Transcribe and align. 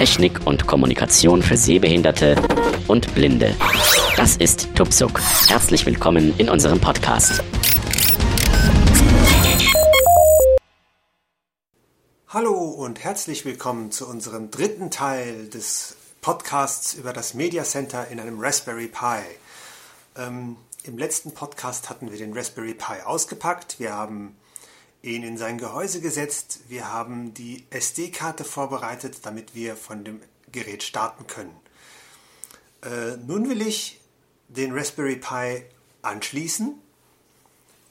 Technik 0.00 0.46
und 0.46 0.66
Kommunikation 0.66 1.42
für 1.42 1.58
Sehbehinderte 1.58 2.34
und 2.88 3.14
Blinde. 3.14 3.54
Das 4.16 4.38
ist 4.38 4.74
Tupsuk. 4.74 5.20
Herzlich 5.46 5.84
willkommen 5.84 6.32
in 6.38 6.48
unserem 6.48 6.80
Podcast. 6.80 7.44
Hallo 12.28 12.70
und 12.70 13.04
herzlich 13.04 13.44
willkommen 13.44 13.92
zu 13.92 14.08
unserem 14.08 14.50
dritten 14.50 14.90
Teil 14.90 15.48
des 15.50 15.96
Podcasts 16.22 16.94
über 16.94 17.12
das 17.12 17.34
Media 17.34 17.64
Center 17.64 18.08
in 18.08 18.20
einem 18.20 18.40
Raspberry 18.40 18.88
Pi. 18.88 19.20
Ähm, 20.16 20.56
Im 20.84 20.96
letzten 20.96 21.32
Podcast 21.32 21.90
hatten 21.90 22.10
wir 22.10 22.16
den 22.16 22.32
Raspberry 22.32 22.72
Pi 22.72 23.02
ausgepackt. 23.04 23.78
Wir 23.78 23.92
haben 23.92 24.34
ihn 25.02 25.22
in 25.22 25.38
sein 25.38 25.58
Gehäuse 25.58 26.00
gesetzt. 26.00 26.60
Wir 26.68 26.92
haben 26.92 27.34
die 27.34 27.64
SD-Karte 27.70 28.44
vorbereitet, 28.44 29.20
damit 29.22 29.54
wir 29.54 29.76
von 29.76 30.04
dem 30.04 30.20
Gerät 30.52 30.82
starten 30.82 31.26
können. 31.26 31.54
Äh, 32.82 33.16
nun 33.26 33.48
will 33.48 33.62
ich 33.62 34.00
den 34.48 34.72
Raspberry 34.72 35.16
Pi 35.16 35.64
anschließen 36.02 36.74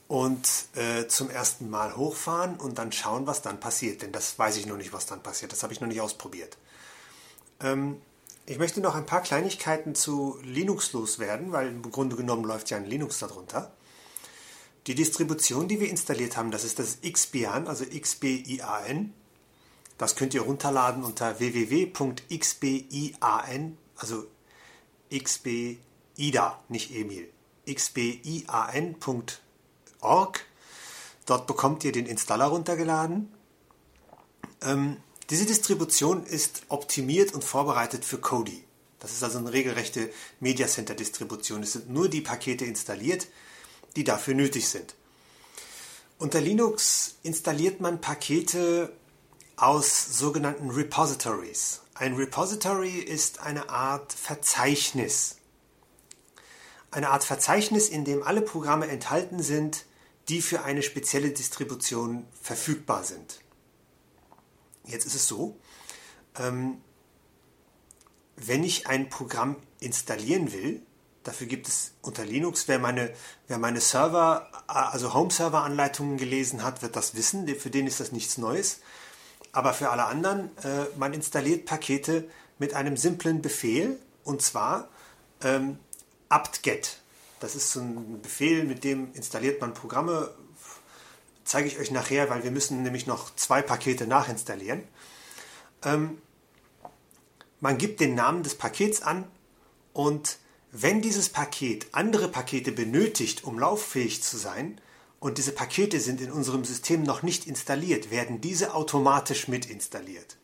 und 0.08 0.48
äh, 0.74 1.06
zum 1.06 1.30
ersten 1.30 1.70
Mal 1.70 1.96
hochfahren 1.96 2.56
und 2.56 2.78
dann 2.78 2.92
schauen, 2.92 3.26
was 3.26 3.42
dann 3.42 3.60
passiert. 3.60 4.02
Denn 4.02 4.12
das 4.12 4.38
weiß 4.38 4.56
ich 4.56 4.66
noch 4.66 4.76
nicht, 4.76 4.92
was 4.92 5.06
dann 5.06 5.22
passiert. 5.22 5.52
Das 5.52 5.62
habe 5.62 5.72
ich 5.72 5.80
noch 5.80 5.88
nicht 5.88 6.00
ausprobiert. 6.00 6.58
Ähm, 7.62 8.00
ich 8.46 8.58
möchte 8.58 8.80
noch 8.80 8.96
ein 8.96 9.06
paar 9.06 9.22
Kleinigkeiten 9.22 9.94
zu 9.94 10.38
Linux 10.42 10.92
loswerden, 10.92 11.52
weil 11.52 11.68
im 11.68 11.90
Grunde 11.90 12.16
genommen 12.16 12.44
läuft 12.44 12.70
ja 12.70 12.76
ein 12.76 12.86
Linux 12.86 13.20
darunter. 13.20 13.72
Die 14.86 14.94
Distribution, 14.94 15.68
die 15.68 15.80
wir 15.80 15.90
installiert 15.90 16.36
haben, 16.36 16.50
das 16.50 16.64
ist 16.64 16.78
das 16.78 16.98
Xbian, 17.02 17.66
also 17.68 17.84
XBIAN. 17.84 19.12
Das 19.98 20.16
könnt 20.16 20.32
ihr 20.32 20.40
runterladen 20.42 21.04
unter 21.04 21.38
www.xbian, 21.38 23.18
also 23.96 24.26
xbida, 25.10 26.64
nicht 26.68 26.94
Emil, 26.94 27.28
xbian.org. 27.70 28.46
Dort 31.26 31.46
bekommt 31.46 31.84
ihr 31.84 31.92
den 31.92 32.06
Installer 32.06 32.46
runtergeladen. 32.46 33.30
Ähm, 34.62 34.96
diese 35.28 35.44
Distribution 35.46 36.24
ist 36.24 36.62
optimiert 36.68 37.34
und 37.34 37.44
vorbereitet 37.44 38.04
für 38.04 38.18
Kodi. 38.18 38.64
Das 38.98 39.12
ist 39.12 39.22
also 39.22 39.38
eine 39.38 39.52
regelrechte 39.52 40.10
Media 40.40 40.66
Center 40.66 40.94
Distribution. 40.94 41.62
Es 41.62 41.72
sind 41.72 41.90
nur 41.90 42.08
die 42.08 42.20
Pakete 42.20 42.64
installiert, 42.64 43.28
die 43.96 44.04
dafür 44.04 44.34
nötig 44.34 44.68
sind. 44.68 44.94
Unter 46.18 46.40
Linux 46.40 47.16
installiert 47.22 47.80
man 47.80 48.00
Pakete 48.00 48.92
aus 49.56 50.18
sogenannten 50.18 50.70
Repositories. 50.70 51.80
Ein 51.94 52.14
Repository 52.14 52.98
ist 52.98 53.40
eine 53.40 53.68
Art 53.68 54.12
Verzeichnis. 54.12 55.36
Eine 56.90 57.10
Art 57.10 57.24
Verzeichnis, 57.24 57.88
in 57.88 58.04
dem 58.04 58.22
alle 58.22 58.42
Programme 58.42 58.88
enthalten 58.88 59.42
sind, 59.42 59.84
die 60.28 60.42
für 60.42 60.62
eine 60.62 60.82
spezielle 60.82 61.30
Distribution 61.30 62.26
verfügbar 62.40 63.04
sind. 63.04 63.40
Jetzt 64.84 65.06
ist 65.06 65.14
es 65.14 65.26
so, 65.26 65.58
ähm, 66.38 66.80
wenn 68.36 68.64
ich 68.64 68.86
ein 68.86 69.08
Programm 69.08 69.56
installieren 69.80 70.52
will, 70.52 70.82
Dafür 71.22 71.46
gibt 71.46 71.68
es 71.68 71.92
unter 72.00 72.24
Linux, 72.24 72.66
wer 72.66 72.78
meine, 72.78 73.12
wer 73.46 73.58
meine 73.58 73.80
Server, 73.80 74.48
also 74.66 75.12
Home-Server-Anleitungen 75.12 76.16
gelesen 76.16 76.62
hat, 76.62 76.80
wird 76.80 76.96
das 76.96 77.14
wissen. 77.14 77.46
Für 77.56 77.68
den 77.70 77.86
ist 77.86 78.00
das 78.00 78.12
nichts 78.12 78.38
Neues. 78.38 78.80
Aber 79.52 79.74
für 79.74 79.90
alle 79.90 80.04
anderen, 80.04 80.56
äh, 80.58 80.86
man 80.96 81.12
installiert 81.12 81.66
Pakete 81.66 82.28
mit 82.58 82.74
einem 82.74 82.96
simplen 82.96 83.42
Befehl 83.42 83.98
und 84.24 84.40
zwar 84.40 84.88
ähm, 85.42 85.78
apt-get. 86.28 86.98
Das 87.40 87.54
ist 87.54 87.72
so 87.72 87.80
ein 87.80 88.22
Befehl, 88.22 88.64
mit 88.64 88.84
dem 88.84 89.12
installiert 89.14 89.60
man 89.60 89.74
Programme. 89.74 90.30
Zeige 91.44 91.68
ich 91.68 91.78
euch 91.78 91.90
nachher, 91.90 92.30
weil 92.30 92.44
wir 92.44 92.50
müssen 92.50 92.82
nämlich 92.82 93.06
noch 93.06 93.34
zwei 93.34 93.60
Pakete 93.60 94.06
nachinstallieren. 94.06 94.84
Ähm, 95.84 96.20
man 97.60 97.76
gibt 97.76 98.00
den 98.00 98.14
Namen 98.14 98.42
des 98.42 98.54
Pakets 98.54 99.02
an 99.02 99.26
und 99.92 100.38
wenn 100.72 101.02
dieses 101.02 101.28
Paket 101.28 101.88
andere 101.92 102.28
Pakete 102.28 102.72
benötigt, 102.72 103.44
um 103.44 103.58
lauffähig 103.58 104.22
zu 104.22 104.36
sein, 104.36 104.80
und 105.18 105.36
diese 105.36 105.52
Pakete 105.52 106.00
sind 106.00 106.20
in 106.20 106.32
unserem 106.32 106.64
System 106.64 107.02
noch 107.02 107.22
nicht 107.22 107.46
installiert, 107.46 108.10
werden 108.10 108.40
diese 108.40 108.74
automatisch 108.74 109.48
mit 109.48 109.66
installiert. 109.66 110.38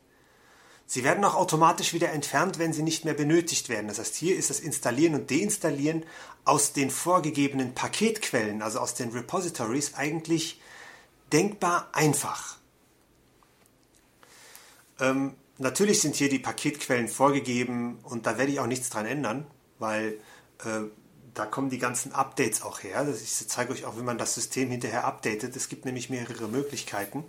Sie 0.86 1.02
werden 1.02 1.24
auch 1.24 1.34
automatisch 1.34 1.94
wieder 1.94 2.10
entfernt, 2.12 2.58
wenn 2.58 2.74
sie 2.74 2.82
nicht 2.82 3.04
mehr 3.04 3.14
benötigt 3.14 3.68
werden. 3.70 3.88
Das 3.88 3.98
heißt, 3.98 4.14
hier 4.14 4.36
ist 4.36 4.50
das 4.50 4.60
Installieren 4.60 5.14
und 5.14 5.30
Deinstallieren 5.30 6.04
aus 6.44 6.74
den 6.74 6.90
vorgegebenen 6.90 7.74
Paketquellen, 7.74 8.62
also 8.62 8.78
aus 8.78 8.94
den 8.94 9.10
Repositories, 9.10 9.94
eigentlich 9.94 10.60
denkbar 11.32 11.88
einfach. 11.92 12.58
Ähm, 15.00 15.34
natürlich 15.58 16.02
sind 16.02 16.14
hier 16.16 16.28
die 16.28 16.38
Paketquellen 16.38 17.08
vorgegeben 17.08 17.98
und 18.02 18.26
da 18.26 18.36
werde 18.36 18.52
ich 18.52 18.60
auch 18.60 18.66
nichts 18.66 18.90
dran 18.90 19.06
ändern 19.06 19.46
weil 19.78 20.18
äh, 20.64 20.82
da 21.34 21.44
kommen 21.44 21.68
die 21.68 21.78
ganzen 21.78 22.12
Updates 22.12 22.62
auch 22.62 22.82
her. 22.82 23.06
Ich 23.08 23.48
zeige 23.48 23.72
euch 23.72 23.84
auch, 23.84 23.96
wie 23.96 24.02
man 24.02 24.18
das 24.18 24.34
System 24.34 24.70
hinterher 24.70 25.04
updatet. 25.04 25.54
Es 25.54 25.68
gibt 25.68 25.84
nämlich 25.84 26.08
mehrere 26.08 26.48
Möglichkeiten. 26.48 27.24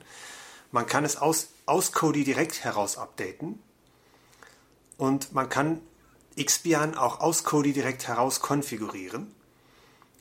Man 0.72 0.86
kann 0.86 1.06
es 1.06 1.18
aus, 1.18 1.50
aus 1.66 1.92
Kodi 1.92 2.24
direkt 2.24 2.64
heraus 2.64 2.98
updaten 2.98 3.60
und 4.98 5.34
man 5.34 5.50
kann 5.50 5.82
Xbian 6.42 6.96
auch 6.96 7.20
aus 7.20 7.44
Kodi 7.44 7.74
direkt 7.74 8.08
heraus 8.08 8.42
konfigurieren. 8.42 9.34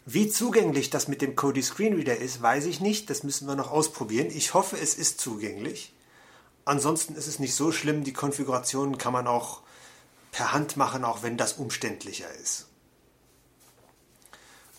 Wie 0.05 0.29
zugänglich 0.29 0.91
das 0.91 1.09
mit 1.09 1.21
dem 1.21 1.35
Kodi 1.35 1.63
Screenreader 1.63 2.17
ist, 2.17 2.41
weiß 2.41 2.67
ich 2.67 2.81
nicht. 2.81 3.11
Das 3.11 3.25
müssen 3.25 3.49
wir 3.49 3.57
noch 3.57 3.73
ausprobieren. 3.73 4.29
Ich 4.31 4.55
hoffe, 4.55 4.79
es 4.79 4.95
ist 4.95 5.21
zugänglich. 5.21 5.93
Ansonsten 6.65 7.17
ist 7.17 7.27
es 7.27 7.41
nicht 7.41 7.55
so 7.55 7.73
schlimm. 7.73 8.05
Die 8.05 8.13
Konfigurationen 8.13 8.99
kann 8.99 9.13
man 9.13 9.27
auch 9.27 9.63
per 10.33 10.53
Hand 10.53 10.77
machen, 10.77 11.05
auch 11.05 11.23
wenn 11.23 11.37
das 11.37 11.55
umständlicher 11.55 12.31
ist. 12.35 12.67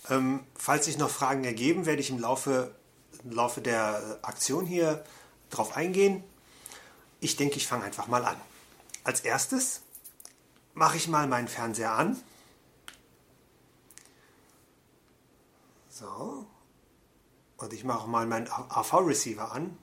Ähm, 0.09 0.46
falls 0.56 0.85
sich 0.85 0.97
noch 0.97 1.09
Fragen 1.09 1.44
ergeben, 1.44 1.85
werde 1.85 2.02
ich 2.02 2.09
im 2.09 2.19
Laufe, 2.19 2.75
im 3.24 3.31
Laufe 3.31 3.62
der 3.62 4.19
Aktion 4.22 4.66
hier 4.66 5.03
drauf 5.50 5.75
eingehen. 5.75 6.24
Ich 7.19 7.35
denke, 7.35 7.58
ich 7.58 7.68
fange 7.68 7.85
einfach 7.85 8.08
mal 8.08 8.24
an. 8.24 8.40
Als 9.03 9.22
erstes 9.22 9.81
mache 10.74 10.97
ich 10.97 11.08
mal 11.08 11.28
meinen 11.28 11.47
Fernseher 11.47 11.94
an. 11.94 12.22
So. 15.90 16.46
Und 17.58 17.74
ich 17.74 17.84
mache 17.84 18.08
mal 18.08 18.28
meinen 18.28 18.47
AV-Receiver 18.47 19.52
an. 19.52 19.78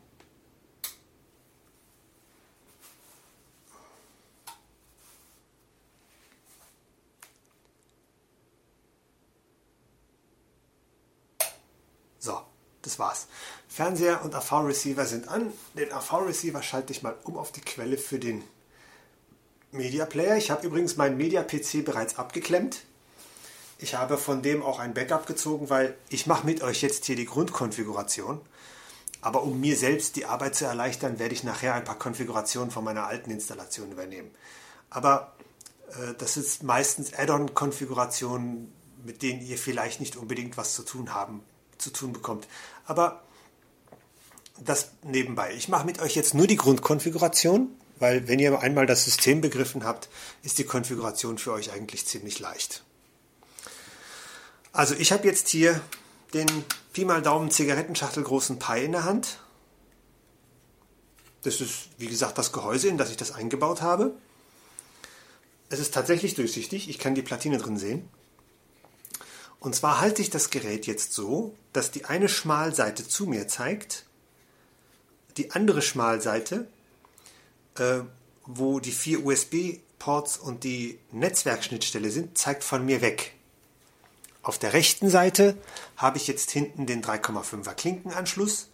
Das 12.85 12.99
war's. 12.99 13.29
Fernseher 13.67 14.23
und 14.25 14.35
AV-Receiver 14.35 15.07
sind 15.07 15.29
an. 15.29 15.53
Den 15.73 15.91
AV-Receiver 15.91 16.63
schalte 16.63 16.93
ich 16.93 17.03
mal 17.03 17.17
um 17.25 17.39
auf 17.39 17.51
die 17.51 17.63
Quelle 17.63 17.97
für 17.97 18.19
den 18.19 18.45
Media 19.73 20.05
Player. 20.05 20.37
Ich 20.37 20.51
habe 20.51 20.67
übrigens 20.67 20.97
meinen 20.99 21.17
Media-PC 21.17 21.83
bereits 21.83 22.19
abgeklemmt. 22.19 22.83
Ich 23.79 23.95
habe 23.95 24.19
von 24.19 24.43
dem 24.43 24.63
auch 24.63 24.79
ein 24.79 24.93
Backup 24.93 25.27
gezogen, 25.27 25.71
weil 25.71 25.97
ich 26.11 26.27
mache 26.27 26.45
mit 26.45 26.63
euch 26.63 26.83
jetzt 26.83 27.07
hier 27.07 27.17
die 27.17 27.25
Grundkonfiguration. 27.25 28.43
Aber 29.23 29.43
um 29.45 29.59
mir 29.59 29.79
selbst 29.79 30.17
die 30.17 30.27
Arbeit 30.27 30.55
zu 30.55 30.67
erleichtern, 30.67 31.19
werde 31.19 31.35
ich 31.35 31.43
nachher 31.43 31.75
ein 31.75 31.85
paar 31.85 31.99
Konfigurationen 31.99 32.71
von 32.71 32.85
meiner 32.85 33.07
alten 33.07 33.31
Installation 33.31 33.91
übernehmen. 33.91 34.31
Aber 34.91 35.33
äh, 35.89 36.13
das 36.19 36.37
ist 36.37 36.63
meistens 36.63 37.15
Add-on-Konfigurationen, 37.15 38.71
mit 39.05 39.23
denen 39.23 39.41
ihr 39.41 39.57
vielleicht 39.57 40.01
nicht 40.01 40.17
unbedingt 40.17 40.59
was 40.59 40.75
zu 40.75 40.83
tun 40.83 41.15
haben 41.15 41.43
zu 41.79 41.91
tun 41.91 42.13
bekommt. 42.13 42.49
Aber 42.87 43.23
das 44.59 44.93
nebenbei. 45.03 45.53
Ich 45.55 45.69
mache 45.69 45.87
mit 45.87 46.01
euch 46.01 46.15
jetzt 46.15 46.35
nur 46.35 46.47
die 46.47 46.57
Grundkonfiguration, 46.57 47.69
weil 47.99 48.29
wenn 48.29 48.39
ihr 48.39 48.59
einmal 48.61 48.87
das 48.87 49.05
System 49.05 49.41
begriffen 49.41 49.85
habt, 49.85 50.09
ist 50.43 50.59
die 50.59 50.65
Konfiguration 50.65 51.39
für 51.39 51.53
euch 51.53 51.73
eigentlich 51.73 52.07
ziemlich 52.07 52.39
leicht. 52.39 52.85
Also 54.73 54.95
ich 54.95 55.13
habe 55.13 55.27
jetzt 55.27 55.49
hier 55.49 55.81
den 56.33 56.49
Pi 56.93 57.05
mal 57.05 57.23
Daumen 57.23 57.51
Zigarettenschachtel 57.51 58.23
großen 58.23 58.59
Pi 58.59 58.85
in 58.85 58.93
der 58.93 59.05
Hand. 59.05 59.39
Das 61.43 61.61
ist, 61.61 61.91
wie 61.99 62.07
gesagt, 62.07 62.39
das 62.39 62.53
Gehäuse, 62.53 62.89
in 62.89 62.99
das 62.99 63.11
ich 63.11 63.17
das 63.17 63.33
eingebaut 63.33 63.83
habe. 63.83 64.15
Es 65.69 65.79
ist 65.79 65.95
tatsächlich 65.95 66.35
durchsichtig. 66.35 66.89
Ich 66.89 66.99
kann 66.99 67.15
die 67.15 67.23
Platine 67.23 67.59
drin 67.59 67.79
sehen. 67.79 68.09
Und 69.65 69.75
zwar 69.75 70.01
halte 70.01 70.23
ich 70.23 70.31
das 70.31 70.51
Gerät 70.51 70.87
jetzt 70.87 71.13
so, 71.15 71.55
dass 71.73 71.91
die 71.91 72.05
eine 72.05 72.29
Schmalseite 72.29 73.09
zu 73.09 73.27
mir 73.27 73.49
zeigt, 73.49 74.05
die 75.37 75.51
andere 75.51 75.83
Schmalseite 75.83 76.69
äh, 77.79 78.01
wo 78.47 78.79
die 78.79 78.93
vier 78.93 79.25
USB-Ports 79.25 80.37
und 80.37 80.65
die 80.65 80.99
Netzwerkschnittstelle 81.13 82.11
sind, 82.11 82.37
zeigt 82.37 82.63
von 82.63 82.85
mir 82.85 83.01
weg. 83.01 83.35
Auf 84.43 84.59
der 84.59 84.75
rechten 84.75 85.09
Seite 85.09 85.57
habe 85.97 86.19
ich 86.19 86.27
jetzt 86.27 86.51
hinten 86.51 86.87
den 86.87 87.03
3,5er 87.03 87.73
Klinkenanschluss. 87.73 88.69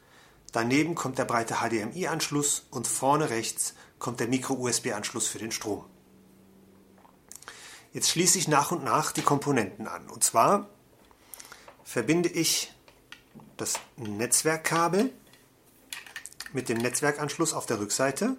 Daneben 0.52 0.96
kommt 0.96 1.18
der 1.18 1.24
breite 1.24 1.58
HDMI-Anschluss 1.60 2.64
und 2.70 2.88
vorne 2.88 3.30
rechts 3.30 3.74
kommt 4.00 4.18
der 4.18 4.26
Micro-USB-Anschluss 4.26 5.28
für 5.28 5.38
den 5.38 5.52
Strom. 5.52 5.84
Jetzt 7.92 8.10
schließe 8.10 8.38
ich 8.38 8.48
nach 8.48 8.72
und 8.72 8.82
nach 8.82 9.12
die 9.12 9.22
Komponenten 9.22 9.86
an. 9.86 10.08
Und 10.08 10.24
zwar 10.24 10.68
verbinde 11.90 12.28
ich 12.28 12.72
das 13.56 13.80
Netzwerkkabel 13.96 15.12
mit 16.52 16.68
dem 16.68 16.78
Netzwerkanschluss 16.78 17.52
auf 17.52 17.66
der 17.66 17.80
Rückseite. 17.80 18.36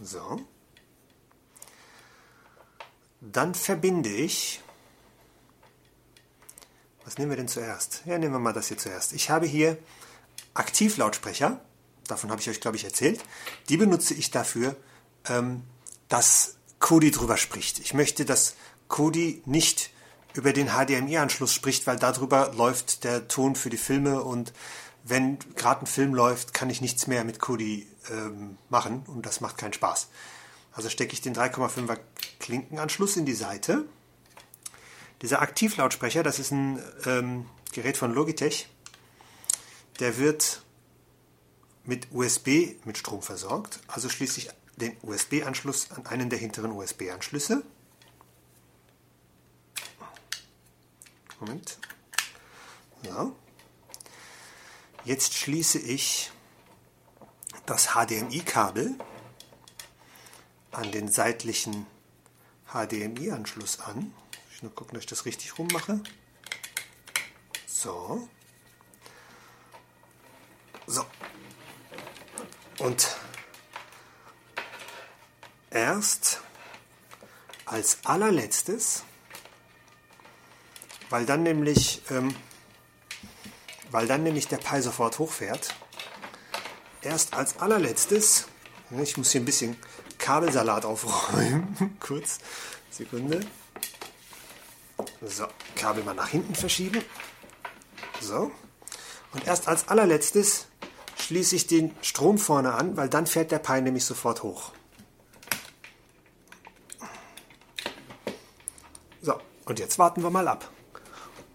So. 0.00 0.40
Dann 3.20 3.54
verbinde 3.54 4.08
ich. 4.08 4.60
Was 7.04 7.18
nehmen 7.18 7.30
wir 7.30 7.36
denn 7.36 7.46
zuerst? 7.46 8.02
Ja, 8.04 8.18
nehmen 8.18 8.34
wir 8.34 8.40
mal 8.40 8.52
das 8.52 8.66
hier 8.66 8.78
zuerst. 8.78 9.12
Ich 9.12 9.30
habe 9.30 9.46
hier 9.46 9.78
Aktivlautsprecher. 10.54 11.60
Davon 12.08 12.32
habe 12.32 12.40
ich 12.40 12.50
euch, 12.50 12.60
glaube 12.60 12.78
ich, 12.78 12.84
erzählt. 12.84 13.22
Die 13.68 13.76
benutze 13.76 14.12
ich 14.12 14.32
dafür, 14.32 14.74
ähm, 15.28 15.62
dass 16.08 16.56
Kodi 16.80 17.12
drüber 17.12 17.36
spricht. 17.36 17.78
Ich 17.78 17.94
möchte, 17.94 18.24
dass 18.24 18.56
Kodi 18.88 19.40
nicht 19.46 19.92
über 20.34 20.52
den 20.52 20.68
HDMI-Anschluss 20.68 21.52
spricht, 21.52 21.86
weil 21.86 21.98
darüber 21.98 22.52
läuft 22.54 23.04
der 23.04 23.28
Ton 23.28 23.56
für 23.56 23.70
die 23.70 23.76
Filme 23.76 24.22
und 24.22 24.52
wenn 25.04 25.38
gerade 25.56 25.82
ein 25.82 25.86
Film 25.86 26.14
läuft, 26.14 26.52
kann 26.54 26.70
ich 26.70 26.80
nichts 26.80 27.06
mehr 27.06 27.24
mit 27.24 27.40
Kodi 27.40 27.86
ähm, 28.10 28.58
machen 28.68 29.04
und 29.06 29.24
das 29.24 29.40
macht 29.40 29.56
keinen 29.56 29.72
Spaß. 29.72 30.08
Also 30.72 30.90
stecke 30.90 31.12
ich 31.12 31.20
den 31.20 31.34
3,5er 31.34 31.98
Klinkenanschluss 32.38 33.16
in 33.16 33.24
die 33.24 33.34
Seite. 33.34 33.84
Dieser 35.22 35.42
Aktivlautsprecher, 35.42 36.22
das 36.22 36.38
ist 36.38 36.52
ein 36.52 36.80
ähm, 37.06 37.46
Gerät 37.72 37.96
von 37.96 38.14
Logitech, 38.14 38.68
der 39.98 40.18
wird 40.18 40.62
mit 41.84 42.08
USB 42.12 42.76
mit 42.84 42.98
Strom 42.98 43.22
versorgt. 43.22 43.80
Also 43.88 44.08
schließe 44.08 44.38
ich 44.38 44.50
den 44.76 44.96
USB-Anschluss 45.02 45.90
an 45.90 46.06
einen 46.06 46.30
der 46.30 46.38
hinteren 46.38 46.70
USB-Anschlüsse. 46.70 47.64
Moment. 51.40 51.78
Ja. 53.02 53.30
Jetzt 55.04 55.34
schließe 55.34 55.78
ich 55.78 56.30
das 57.66 57.88
HDMI-Kabel 57.94 58.98
an 60.72 60.92
den 60.92 61.08
seitlichen 61.08 61.86
HDMI-Anschluss 62.72 63.80
an. 63.80 64.12
Ich 64.52 64.62
nur 64.62 64.74
gucken, 64.74 64.94
dass 64.94 65.04
ich 65.04 65.10
das 65.10 65.24
richtig 65.24 65.58
rummache. 65.58 66.02
So. 67.66 68.28
So. 70.86 71.04
Und 72.78 73.16
erst 75.70 76.40
als 77.66 78.04
allerletztes, 78.04 79.04
weil 81.10 81.26
dann 81.26 81.42
nämlich, 81.42 82.02
ähm, 82.10 82.34
weil 83.90 84.06
dann 84.06 84.22
nämlich 84.22 84.48
der 84.48 84.58
Pi 84.58 84.80
sofort 84.82 85.18
hochfährt, 85.18 85.74
erst 87.02 87.34
als 87.34 87.58
allerletztes, 87.58 88.46
ich 89.02 89.16
muss 89.16 89.32
hier 89.32 89.40
ein 89.40 89.46
bisschen 89.46 89.76
Kabelsalat 90.18 90.84
aufräumen, 90.84 91.96
kurz, 92.00 92.38
Sekunde. 92.90 93.40
So, 95.22 95.46
Kabel 95.76 96.02
mal 96.04 96.14
nach 96.14 96.28
hinten 96.28 96.54
verschieben. 96.54 97.02
So. 98.20 98.50
Und 99.32 99.46
erst 99.46 99.68
als 99.68 99.88
allerletztes 99.88 100.66
schließe 101.16 101.56
ich 101.56 101.66
den 101.66 101.94
Strom 102.02 102.38
vorne 102.38 102.74
an, 102.74 102.96
weil 102.96 103.08
dann 103.08 103.26
fährt 103.26 103.50
der 103.52 103.58
Pi 103.58 103.80
nämlich 103.80 104.04
sofort 104.04 104.42
hoch. 104.42 104.72
So, 109.22 109.38
und 109.66 109.78
jetzt 109.78 109.98
warten 109.98 110.22
wir 110.22 110.30
mal 110.30 110.48
ab. 110.48 110.70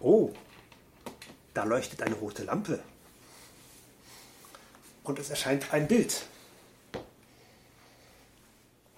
Oh, 0.03 0.33
da 1.53 1.63
leuchtet 1.63 2.01
eine 2.03 2.15
rote 2.15 2.43
Lampe. 2.43 2.83
Und 5.03 5.17
es 5.17 5.29
erscheint 5.29 5.73
ein 5.73 5.87
Bild. 5.87 6.25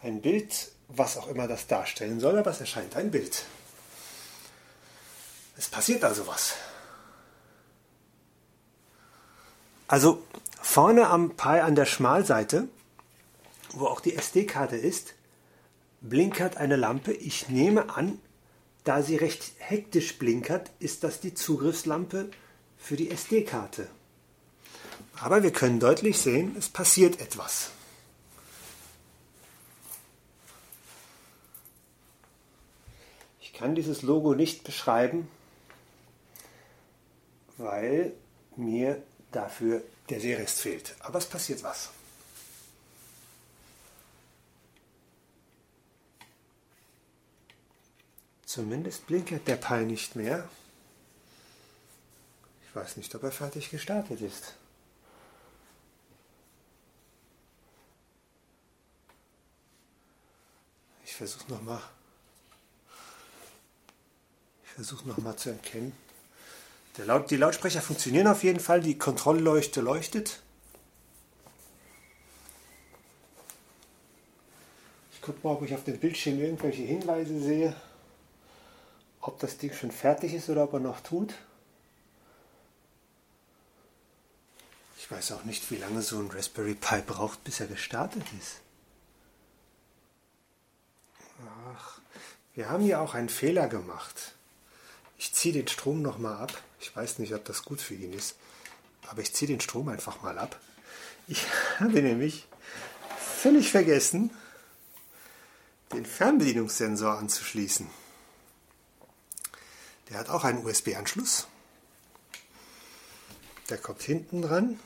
Ein 0.02 0.22
Bild, 0.22 0.72
was 0.88 1.18
auch 1.18 1.28
immer 1.28 1.48
das 1.48 1.68
darstellen 1.68 2.20
soll, 2.20 2.40
aber 2.40 2.50
es 2.50 2.60
erscheint 2.60 2.96
ein 2.96 3.12
Bild. 3.12 3.46
Es 5.56 5.68
passiert 5.70 6.04
also 6.04 6.26
was. 6.26 6.56
Also 9.88 10.24
vorne 10.60 11.08
am 11.08 11.38
Pi 11.38 11.60
an 11.60 11.76
der 11.76 11.86
Schmalseite, 11.86 12.68
wo 13.74 13.86
auch 13.86 14.02
die 14.02 14.16
SD-Karte 14.16 14.76
ist, 14.76 15.14
blinkert 16.02 16.58
eine 16.58 16.76
Lampe. 16.76 17.14
Ich 17.14 17.48
nehme 17.50 17.96
an, 17.96 18.20
da 18.86 19.02
sie 19.02 19.18
recht 19.18 19.54
hektisch 19.58 20.18
blinkert, 20.18 20.72
ist 20.80 21.04
das 21.04 21.20
die 21.20 21.34
Zugriffslampe 21.34 22.30
für 22.78 22.96
die 22.96 23.12
SD-Karte. 23.12 23.90
Aber 25.20 25.44
wir 25.44 25.52
können 25.52 25.80
deutlich 25.80 26.20
sehen, 26.20 26.56
es 26.58 26.70
passiert 26.70 27.20
etwas. 27.20 27.72
Ich 33.42 33.54
kann 33.54 33.74
dieses 33.74 34.04
Logo 34.04 34.36
nicht 34.36 34.64
beschreiben, 34.64 35.28
weil 37.58 38.14
mir 38.56 39.02
dafür 39.32 39.82
der 40.10 40.20
Sehrest 40.20 40.60
fehlt. 40.60 40.96
Aber 41.00 41.18
es 41.18 41.26
passiert 41.26 41.64
was. 41.64 41.90
Zumindest 48.56 49.06
blinkert 49.06 49.46
der 49.50 49.58
Pi 49.58 49.84
nicht 49.84 50.16
mehr. 50.16 50.48
Ich 52.66 52.74
weiß 52.74 52.96
nicht, 52.96 53.14
ob 53.14 53.24
er 53.24 53.32
fertig 53.34 53.70
gestartet 53.70 54.22
ist. 54.22 54.54
Ich 61.04 61.14
versuche 61.14 61.52
nochmal. 61.52 61.82
Ich 64.64 64.72
versuche 64.72 65.06
nochmal 65.06 65.36
zu 65.36 65.50
erkennen. 65.50 65.92
Laut, 67.00 67.30
die 67.32 67.36
Lautsprecher 67.36 67.82
funktionieren 67.82 68.28
auf 68.28 68.46
jeden 68.46 68.62
Fall. 68.62 68.80
Die 68.80 68.98
Kontrollleuchte 68.98 69.82
leuchtet. 69.82 70.42
Ich 75.12 75.22
gucke 75.22 75.46
mal, 75.46 75.56
ob 75.56 75.64
ich 75.64 75.74
auf 75.74 75.84
dem 75.84 76.00
Bildschirm 76.00 76.40
irgendwelche 76.40 76.84
Hinweise 76.84 77.38
sehe 77.42 77.76
ob 79.28 79.40
das 79.40 79.58
Ding 79.58 79.74
schon 79.74 79.92
fertig 79.92 80.34
ist 80.34 80.50
oder 80.50 80.64
ob 80.64 80.74
er 80.74 80.80
noch 80.80 81.02
tut. 81.02 81.34
Ich 85.00 85.10
weiß 85.10 85.32
auch 85.34 85.44
nicht, 85.44 85.70
wie 85.72 85.78
lange 85.78 86.02
so 86.02 86.20
ein 86.20 86.30
Raspberry 86.32 86.76
Pi 86.76 87.02
braucht, 87.02 87.44
bis 87.44 87.60
er 87.60 87.68
gestartet 87.68 88.24
ist. 88.40 88.62
Ach, 91.74 92.00
wir 92.54 92.70
haben 92.70 92.84
hier 92.84 93.02
auch 93.02 93.14
einen 93.14 93.30
Fehler 93.30 93.68
gemacht. 93.68 94.34
Ich 95.18 95.34
ziehe 95.34 95.54
den 95.54 95.68
Strom 95.68 96.02
nochmal 96.02 96.38
ab. 96.38 96.62
Ich 96.80 96.96
weiß 96.96 97.20
nicht, 97.20 97.34
ob 97.34 97.46
das 97.46 97.64
gut 97.64 97.82
für 97.82 97.96
ihn 97.96 98.14
ist, 98.14 98.36
aber 99.08 99.22
ich 99.22 99.34
ziehe 99.34 99.48
den 99.48 99.62
Strom 99.62 99.90
einfach 99.90 100.22
mal 100.22 100.38
ab. 100.38 100.60
Ich 101.28 101.46
habe 101.80 102.02
nämlich 102.02 102.48
völlig 103.18 103.72
vergessen, 103.72 104.30
den 105.94 106.06
Fernbedienungssensor 106.06 107.18
anzuschließen. 107.18 108.05
Der 110.10 110.20
hat 110.20 110.30
auch 110.30 110.44
einen 110.44 110.64
USB-Anschluss. 110.66 111.48
Der 113.70 113.78
kommt 113.78 114.04
hinten 114.04 114.42
dran. 114.42 114.80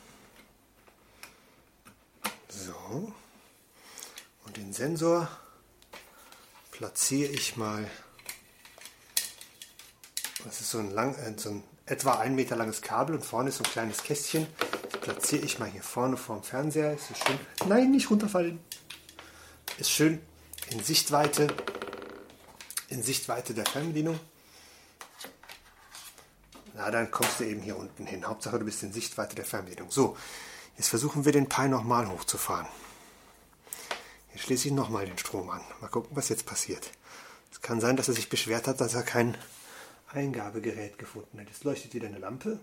So. 2.48 3.12
Und 4.44 4.56
den 4.56 4.72
Sensor 4.72 5.28
platziere 6.70 7.30
ich 7.30 7.56
mal. 7.56 7.90
Das 10.44 10.62
ist 10.62 10.70
so 10.70 10.78
ein, 10.78 10.90
lang, 10.90 11.14
äh, 11.16 11.38
so 11.38 11.50
ein 11.50 11.64
etwa 11.90 12.18
ein 12.18 12.34
Meter 12.34 12.56
langes 12.56 12.82
Kabel 12.82 13.16
und 13.16 13.24
vorne 13.24 13.48
ist 13.48 13.56
so 13.56 13.64
ein 13.64 13.70
kleines 13.70 14.02
Kästchen. 14.02 14.46
Das 14.90 15.00
platziere 15.00 15.44
ich 15.44 15.58
mal 15.58 15.68
hier 15.68 15.82
vorne 15.82 16.16
vorm 16.16 16.42
Fernseher. 16.42 16.94
Ist 16.94 17.08
schön. 17.26 17.38
Nein, 17.66 17.90
nicht 17.90 18.10
runterfallen. 18.10 18.60
Ist 19.78 19.90
schön 19.90 20.20
in 20.70 20.82
Sichtweite, 20.82 21.48
in 22.88 23.02
Sichtweite 23.02 23.54
der 23.54 23.66
Fernbedienung. 23.66 24.20
Na, 26.80 26.90
dann 26.90 27.10
kommst 27.10 27.40
du 27.40 27.44
eben 27.44 27.60
hier 27.60 27.76
unten 27.76 28.06
hin. 28.06 28.26
Hauptsache, 28.26 28.58
du 28.58 28.64
bist 28.64 28.82
in 28.82 28.90
Sichtweite 28.90 29.36
der 29.36 29.44
Fernbedienung. 29.44 29.90
So, 29.90 30.16
jetzt 30.78 30.88
versuchen 30.88 31.26
wir 31.26 31.32
den 31.32 31.46
Pi 31.46 31.68
nochmal 31.68 32.08
hochzufahren. 32.08 32.66
Jetzt 34.32 34.44
schließe 34.44 34.68
ich 34.68 34.74
nochmal 34.74 35.04
den 35.04 35.18
Strom 35.18 35.50
an. 35.50 35.60
Mal 35.82 35.88
gucken, 35.88 36.16
was 36.16 36.30
jetzt 36.30 36.46
passiert. 36.46 36.90
Es 37.52 37.60
kann 37.60 37.82
sein, 37.82 37.98
dass 37.98 38.08
er 38.08 38.14
sich 38.14 38.30
beschwert 38.30 38.66
hat, 38.66 38.80
dass 38.80 38.94
er 38.94 39.02
kein 39.02 39.36
Eingabegerät 40.10 40.96
gefunden 40.98 41.38
hat. 41.38 41.48
Jetzt 41.48 41.64
leuchtet 41.64 41.92
wieder 41.92 42.06
eine 42.08 42.18
Lampe. 42.18 42.58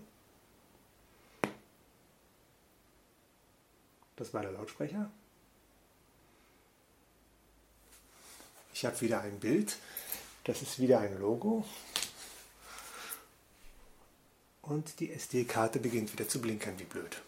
Das 4.16 4.34
war 4.34 4.42
der 4.42 4.50
Lautsprecher. 4.50 5.12
Ich 8.74 8.84
habe 8.84 9.00
wieder 9.00 9.20
ein 9.20 9.38
Bild. 9.38 9.76
Das 10.42 10.60
ist 10.60 10.80
wieder 10.80 10.98
ein 10.98 11.20
Logo. 11.20 11.64
Und 14.68 15.00
die 15.00 15.10
SD-Karte 15.10 15.80
beginnt 15.80 16.12
wieder 16.12 16.28
zu 16.28 16.42
blinkern 16.42 16.78
wie 16.78 16.84
blöd. 16.84 17.22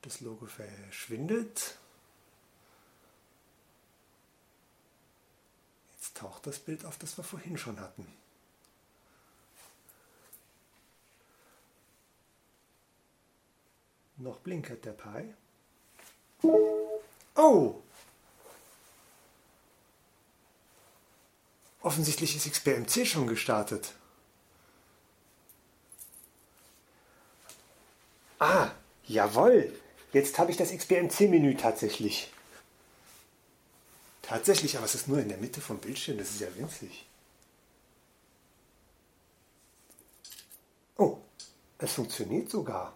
Das 0.00 0.22
Logo 0.22 0.46
verschwindet. 0.46 1.76
Jetzt 5.92 6.16
taucht 6.16 6.46
das 6.46 6.58
Bild 6.58 6.86
auf, 6.86 6.96
das 6.96 7.18
wir 7.18 7.24
vorhin 7.24 7.58
schon 7.58 7.78
hatten. 7.78 8.06
Noch 14.16 14.38
blinkert 14.38 14.86
der 14.86 14.92
Pi. 14.92 15.34
Oh! 17.34 17.82
Offensichtlich 21.88 22.36
ist 22.36 22.52
XPMC 22.52 23.06
schon 23.06 23.26
gestartet. 23.26 23.94
Ah, 28.38 28.72
jawohl. 29.06 29.72
Jetzt 30.12 30.38
habe 30.38 30.50
ich 30.50 30.58
das 30.58 30.70
XBMC-Menü 30.70 31.56
tatsächlich. 31.56 32.30
Tatsächlich, 34.20 34.76
aber 34.76 34.84
es 34.84 34.96
ist 34.96 35.08
nur 35.08 35.18
in 35.18 35.30
der 35.30 35.38
Mitte 35.38 35.62
vom 35.62 35.78
Bildschirm, 35.78 36.18
das 36.18 36.28
ist 36.28 36.40
ja 36.40 36.54
winzig. 36.56 37.06
Oh, 40.98 41.16
es 41.78 41.94
funktioniert 41.94 42.50
sogar. 42.50 42.94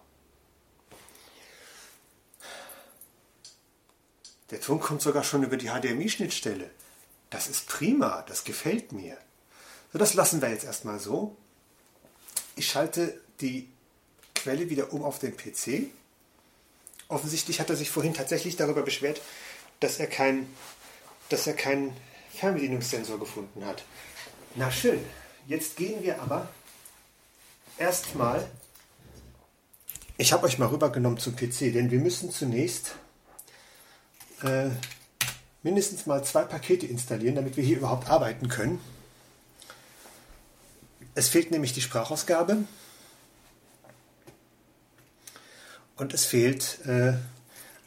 Der 4.51 4.61
Ton 4.61 4.79
kommt 4.79 5.01
sogar 5.01 5.23
schon 5.23 5.41
über 5.41 5.57
die 5.57 5.69
HDMI-Schnittstelle. 5.69 6.69
Das 7.33 7.47
ist 7.47 7.67
prima, 7.67 8.23
das 8.27 8.45
gefällt 8.45 8.93
mir. 8.93 9.17
So, 9.91 9.99
das 9.99 10.13
lassen 10.13 10.41
wir 10.41 10.49
jetzt 10.49 10.63
erstmal 10.63 10.99
so. 10.99 11.35
Ich 12.55 12.67
schalte 12.69 13.19
die 13.41 13.69
Quelle 14.33 14.69
wieder 14.69 14.93
um 14.93 15.03
auf 15.03 15.19
den 15.19 15.35
PC 15.35 15.89
offensichtlich 17.13 17.59
hat 17.59 17.69
er 17.69 17.75
sich 17.75 17.89
vorhin 17.89 18.13
tatsächlich 18.13 18.55
darüber 18.55 18.81
beschwert, 18.81 19.21
dass 19.79 19.99
er 19.99 20.07
keinen 20.07 20.53
dass 21.29 21.47
er 21.47 21.53
keinen 21.53 21.95
Fernbedienungssensor 22.35 23.17
gefunden 23.17 23.65
hat. 23.65 23.85
Na 24.55 24.71
schön, 24.71 24.99
jetzt 25.47 25.77
gehen 25.77 26.03
wir 26.03 26.21
aber 26.21 26.49
erstmal. 27.77 28.49
Ich 30.17 30.31
habe 30.33 30.45
euch 30.45 30.59
mal 30.59 30.67
rübergenommen 30.67 31.17
zum 31.17 31.35
PC, 31.35 31.73
denn 31.73 31.89
wir 31.89 31.99
müssen 31.99 32.29
zunächst 32.29 32.95
äh, 34.43 34.69
mindestens 35.63 36.05
mal 36.05 36.23
zwei 36.23 36.43
Pakete 36.43 36.85
installieren, 36.85 37.35
damit 37.35 37.57
wir 37.57 37.63
hier 37.63 37.77
überhaupt 37.77 38.09
arbeiten 38.09 38.49
können. 38.49 38.79
Es 41.15 41.29
fehlt 41.29 41.51
nämlich 41.51 41.73
die 41.73 41.81
Sprachausgabe 41.81 42.65
Und 45.95 46.13
es 46.13 46.25
fehlt 46.25 46.79
äh, 46.85 47.13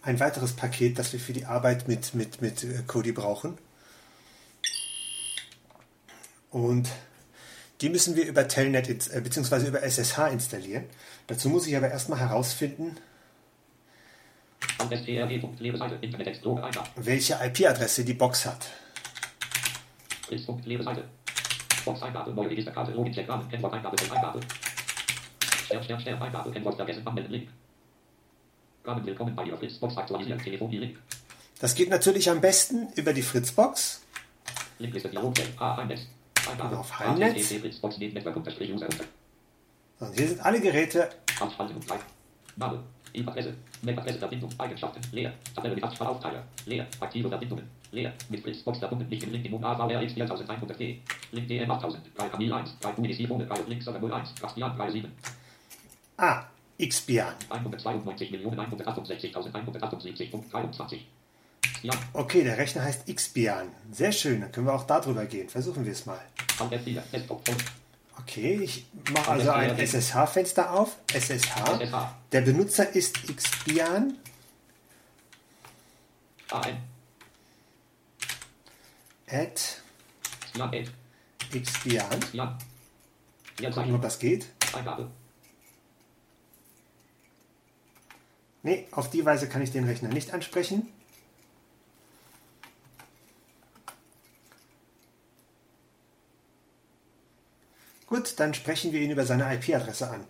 ein 0.03 0.21
weiteres 0.21 0.53
Paket, 0.53 0.99
das 0.99 1.13
wir 1.13 1.21
für 1.21 1.33
die 1.33 1.47
Arbeit 1.47 1.89
mit, 1.89 2.15
mit, 2.15 2.41
mit 2.41 2.63
äh, 2.65 2.83
Kodi 2.87 3.13
brauchen. 3.13 3.59
Und 6.51 6.89
die 7.81 7.89
müssen 7.89 8.17
wir 8.17 8.27
über 8.27 8.47
Telnet 8.49 8.89
äh, 8.89 9.21
bzw. 9.21 9.67
über 9.67 9.83
SSH 9.83 10.29
installieren. 10.31 10.85
Dazu 11.27 11.49
muss 11.49 11.67
ich 11.67 11.77
aber 11.77 11.91
erstmal 11.91 12.21
herausfinden, 12.21 12.97
welche 16.97 17.35
IP-Adresse 17.35 18.05
die 18.05 18.15
Box 18.15 18.47
hat. 18.47 18.67
Das 31.61 31.75
geht 31.75 31.91
natürlich 31.91 32.31
am 32.31 32.41
besten 32.41 32.89
über 32.97 33.13
die 33.13 33.23
Fritzbox. 33.23 34.03
Linkliste. 34.79 35.11
Auf 36.77 37.01
unter. 37.01 38.89
Und 39.99 40.15
hier 40.15 40.29
sind 40.29 40.41
alle 40.41 40.61
Geräte. 40.61 41.09
Abspaltung 41.41 41.81
3. 41.81 41.99
Name. 42.57 42.83
E-Adresse. 43.17 43.55
Mail-Adresse 43.83 44.19
Verbindung. 44.19 44.51
Eigenschaften. 44.59 45.01
Leer. 45.13 45.33
Tabelle 45.55 45.75
mit 45.75 45.85
Abspal 45.85 46.09
Aufteiler. 46.09 46.43
Leer. 46.67 46.87
Aktive 47.01 47.29
Verbindungen. 47.29 47.65
Leer. 47.93 48.13
Mit 48.29 48.43
Fritzbox 48.43 48.79
verbunden. 48.79 49.09
Nicht 49.09 49.23
im 49.23 49.33
Link 49.33 49.47
im 49.47 49.65
AVRX 49.65 50.13
4100D. 50.15 50.97
Link 51.33 51.49
DM 51.49 51.71
8000. 51.71 52.03
3 52.17 52.29
Kamil 52.29 52.53
1. 52.53 52.79
3 52.81 52.91
Unis 52.93 53.31
ohne 53.31 53.47
3 53.47 53.61
Link 53.69 53.83
Server 53.83 54.17
01. 54.17 54.35
Bastian 54.41 54.71
37. 54.77 55.11
Ah, 56.19 56.45
Xbian. 56.79 57.35
Okay, 62.13 62.45
der 62.45 62.59
Rechner 62.59 62.83
heißt 62.83 63.07
Xbian. 63.07 63.69
Sehr 63.93 64.13
schön, 64.13 64.41
dann 64.41 64.53
können 64.53 64.67
wir 64.67 64.75
auch 64.75 64.85
darüber 64.85 65.25
gehen. 65.27 65.49
Versuchen 65.49 65.85
wir 65.85 65.93
es 65.93 66.07
mal. 66.07 66.21
Okay, 68.21 68.61
ich 68.63 68.87
mache 69.13 69.31
also 69.31 69.51
ein 69.51 69.79
SSH-Fenster 69.79 70.73
auf. 70.73 70.97
SSH. 71.13 71.53
Der 72.33 72.41
Benutzer 72.41 72.95
ist 72.95 73.19
Xbian. 73.35 74.17
At 79.29 79.83
Xbian. 81.51 82.21
Gucken, 83.73 83.95
ob 83.95 84.03
das 84.03 84.19
geht. 84.19 84.47
Eingabe. 84.75 85.11
Nee, 88.63 88.89
auf 88.91 89.11
die 89.11 89.25
Weise 89.25 89.49
kann 89.49 89.63
ich 89.63 89.71
den 89.71 89.85
Rechner 89.85 90.09
nicht 90.09 90.35
ansprechen. 90.35 90.89
Gut, 98.07 98.39
dann 98.39 98.55
sprechen 98.55 98.93
wir 98.93 99.01
ihn 99.01 99.11
über 99.11 99.27
seine 99.27 99.53
IP-Adresse 99.55 100.09
an. 100.11 100.25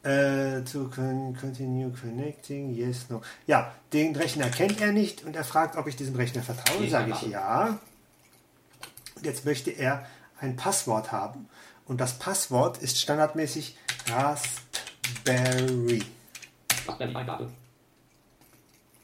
Uh, 0.05 0.61
to 0.61 0.87
continue 0.87 1.91
connecting, 1.91 2.73
yes, 2.73 3.09
no. 3.09 3.21
Ja, 3.45 3.73
den 3.91 4.15
Rechner 4.15 4.49
kennt 4.49 4.79
er 4.79 4.93
nicht 4.93 5.25
und 5.25 5.35
er 5.35 5.43
fragt, 5.43 5.75
ob 5.75 5.87
ich 5.87 5.97
diesem 5.97 6.15
Rechner 6.15 6.43
vertraue. 6.43 6.87
Sage 6.87 7.11
ich 7.11 7.23
ja. 7.23 7.77
Und 9.15 9.25
jetzt 9.25 9.43
möchte 9.43 9.71
er 9.71 10.05
ein 10.39 10.55
Passwort 10.55 11.11
haben. 11.11 11.49
Und 11.85 11.99
das 11.99 12.17
Passwort 12.19 12.77
ist 12.77 13.01
standardmäßig 13.01 13.75
Raspberry. 15.07 16.03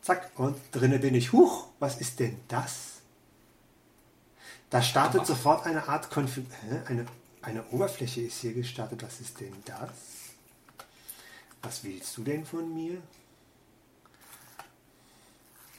Zack, 0.01 0.31
und 0.35 0.57
drinne 0.71 0.99
bin 0.99 1.15
ich. 1.15 1.31
Huch, 1.31 1.67
was 1.79 1.99
ist 2.01 2.19
denn 2.19 2.39
das? 2.47 3.01
Da 4.69 4.81
startet 4.81 5.25
sofort 5.25 5.65
eine 5.65 5.87
Art 5.87 6.09
Konfig 6.09 6.45
eine, 6.87 7.05
eine 7.41 7.63
Oberfläche 7.67 8.21
ist 8.21 8.41
hier 8.41 8.53
gestartet. 8.53 9.03
Was 9.03 9.21
ist 9.21 9.39
denn 9.39 9.53
das? 9.65 9.91
Was 11.61 11.83
willst 11.83 12.17
du 12.17 12.23
denn 12.23 12.45
von 12.45 12.73
mir? 12.73 13.01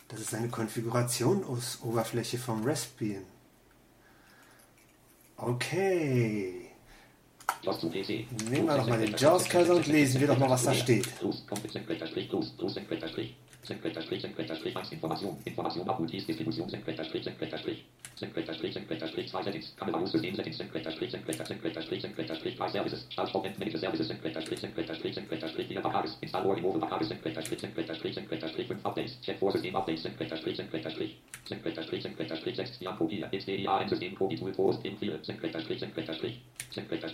Das 0.09 0.21
ist 0.21 0.35
eine 0.35 0.49
Konfiguration 0.49 1.45
aus 1.45 1.81
Oberfläche 1.83 2.39
vom 2.39 2.65
Raspbian. 2.65 3.25
Okay. 5.37 6.64
Nehmen 8.51 8.67
wir 8.67 8.77
doch 8.77 8.87
mal 8.89 8.99
den 8.99 9.15
JAWS-Cursor 9.17 9.77
und 9.77 9.87
lesen 9.87 10.21
wir 10.21 10.29
doch 10.29 10.39
mal, 10.39 10.51
was 10.51 10.65
da 10.65 10.75
steht. 10.75 11.07
Senkrechter 13.65 14.03
Strich, 14.03 14.23
senkrechter 14.23 14.57
Strich, 14.57 14.77
1 14.77 14.93
Information, 14.93 15.37
Information, 15.45 15.89
Abmultis, 15.89 16.27
Distribution, 16.27 16.69
senkrechter 16.69 17.05
Strich, 17.05 17.25
senkrechter 17.25 17.59
Strich, 17.59 17.85
senkrechter 18.17 18.55
Strich, 18.55 18.75
senkrechter 18.75 19.09
Strich, 19.09 19.29
2 19.29 19.43
Settings, 19.43 19.77
Kamera 19.77 20.07
System 20.07 20.35
Settings, 20.35 20.59
senkrechter 20.59 20.93
Strich, 20.93 21.11
senkrechter, 21.11 21.45
senkrechter 21.47 21.83
Strich, 21.83 22.03
senkrechter 22.03 22.35
Strich, 22.37 22.57
3 22.57 22.69
Services, 22.69 23.07
Startstopp, 23.11 23.59
Manage 23.59 23.79
Services, 23.79 24.09
senkrechter 24.09 24.41
Strich, 24.41 24.61
senkrechter 24.61 24.95
Strich, 24.95 25.15
senkrechter 25.15 25.49
Strich, 25.49 25.69
Fehler 25.75 25.83
Tages. 25.83 26.17
Installor 26.21 26.57
Immobil 26.57 26.81
Tages 26.81 27.09
senkrechter 27.09 27.43
Strich 27.43 27.61
senkrechter 27.61 27.95
Strich 27.95 28.15
senkrechter 28.15 28.49
Strich 28.49 28.67
5 28.69 28.85
Updates. 28.87 29.21
Chat 29.23 29.39
vor 29.39 29.53
System 29.53 29.77
Updates 29.77 30.03
senkrechter 30.03 30.37
Strich 30.37 30.57
senkrechter 30.57 30.91
Strich. 30.91 31.17
Senkrechter 31.47 31.83
Strich 31.83 32.03
senkrechter 32.03 32.37
Strich 32.37 32.57
6 32.57 32.81
Jan 32.81 32.97
Kopie. 32.97 33.25
XDIA 33.33 33.81
im 33.81 33.89
System 33.89 34.15
Kopie 34.15 34.37
Tool 34.37 34.53
Post 34.53 34.85
im 34.85 34.97
File. 34.97 35.19
Senkrechter 35.23 35.61
Strich 35.61 35.81
senkrechter 35.81 36.15
Strich. 36.15 36.41
Senkrechter 36.71 37.09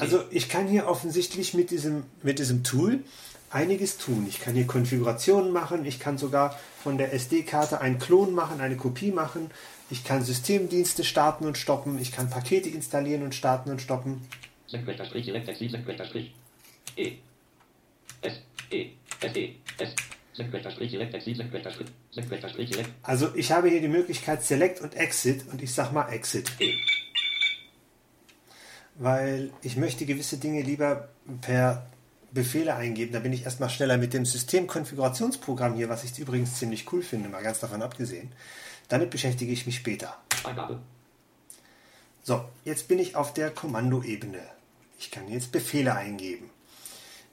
Also 0.00 0.24
ich 0.30 0.48
kann 0.48 0.68
hier 0.68 0.86
offensichtlich 0.86 1.54
mit 1.54 1.70
diesem, 1.70 2.04
mit 2.22 2.38
diesem 2.38 2.64
Tool 2.64 3.04
einiges 3.50 3.98
tun. 3.98 4.26
Ich 4.28 4.40
kann 4.40 4.54
hier 4.54 4.66
Konfigurationen 4.66 5.52
machen, 5.52 5.84
ich 5.84 6.00
kann 6.00 6.18
sogar 6.18 6.58
von 6.82 6.98
der 6.98 7.12
SD-Karte 7.12 7.80
einen 7.80 7.98
Klon 7.98 8.34
machen, 8.34 8.60
eine 8.60 8.76
Kopie 8.76 9.12
machen, 9.12 9.50
ich 9.90 10.04
kann 10.04 10.24
Systemdienste 10.24 11.04
starten 11.04 11.46
und 11.46 11.56
stoppen, 11.56 11.98
ich 12.00 12.10
kann 12.10 12.30
Pakete 12.30 12.68
installieren 12.68 13.22
und 13.22 13.34
starten 13.34 13.70
und 13.70 13.80
stoppen. 13.80 14.22
E. 16.96 17.12
S. 18.22 18.40
E. 18.70 18.90
S. 19.20 19.36
E. 19.36 19.54
S. 19.78 19.94
Also 23.02 23.34
ich 23.34 23.52
habe 23.52 23.68
hier 23.68 23.80
die 23.80 23.88
Möglichkeit 23.88 24.44
Select 24.44 24.80
und 24.80 24.94
Exit 24.94 25.44
und 25.52 25.62
ich 25.62 25.72
sag 25.72 25.92
mal 25.92 26.08
Exit. 26.08 26.50
E. 26.60 26.74
weil 28.96 29.50
ich 29.62 29.76
möchte 29.76 30.06
gewisse 30.06 30.38
Dinge 30.38 30.62
lieber 30.62 31.08
per 31.40 31.86
Befehle 32.32 32.74
eingeben. 32.74 33.12
Da 33.12 33.20
bin 33.20 33.32
ich 33.32 33.44
erstmal 33.44 33.70
schneller 33.70 33.96
mit 33.96 34.12
dem 34.12 34.24
Systemkonfigurationsprogramm 34.24 35.74
hier, 35.74 35.88
was 35.88 36.04
ich 36.04 36.18
übrigens 36.18 36.58
ziemlich 36.58 36.92
cool 36.92 37.02
finde, 37.02 37.28
mal 37.28 37.42
ganz 37.42 37.60
davon 37.60 37.82
abgesehen. 37.82 38.32
Damit 38.88 39.10
beschäftige 39.10 39.52
ich 39.52 39.66
mich 39.66 39.76
später. 39.76 40.16
Eingabe. 40.44 40.80
So, 42.22 42.44
jetzt 42.64 42.88
bin 42.88 42.98
ich 42.98 43.16
auf 43.16 43.34
der 43.34 43.50
Kommandoebene. 43.50 44.40
Ich 44.98 45.10
kann 45.10 45.28
jetzt 45.28 45.52
Befehle 45.52 45.94
eingeben. 45.94 46.50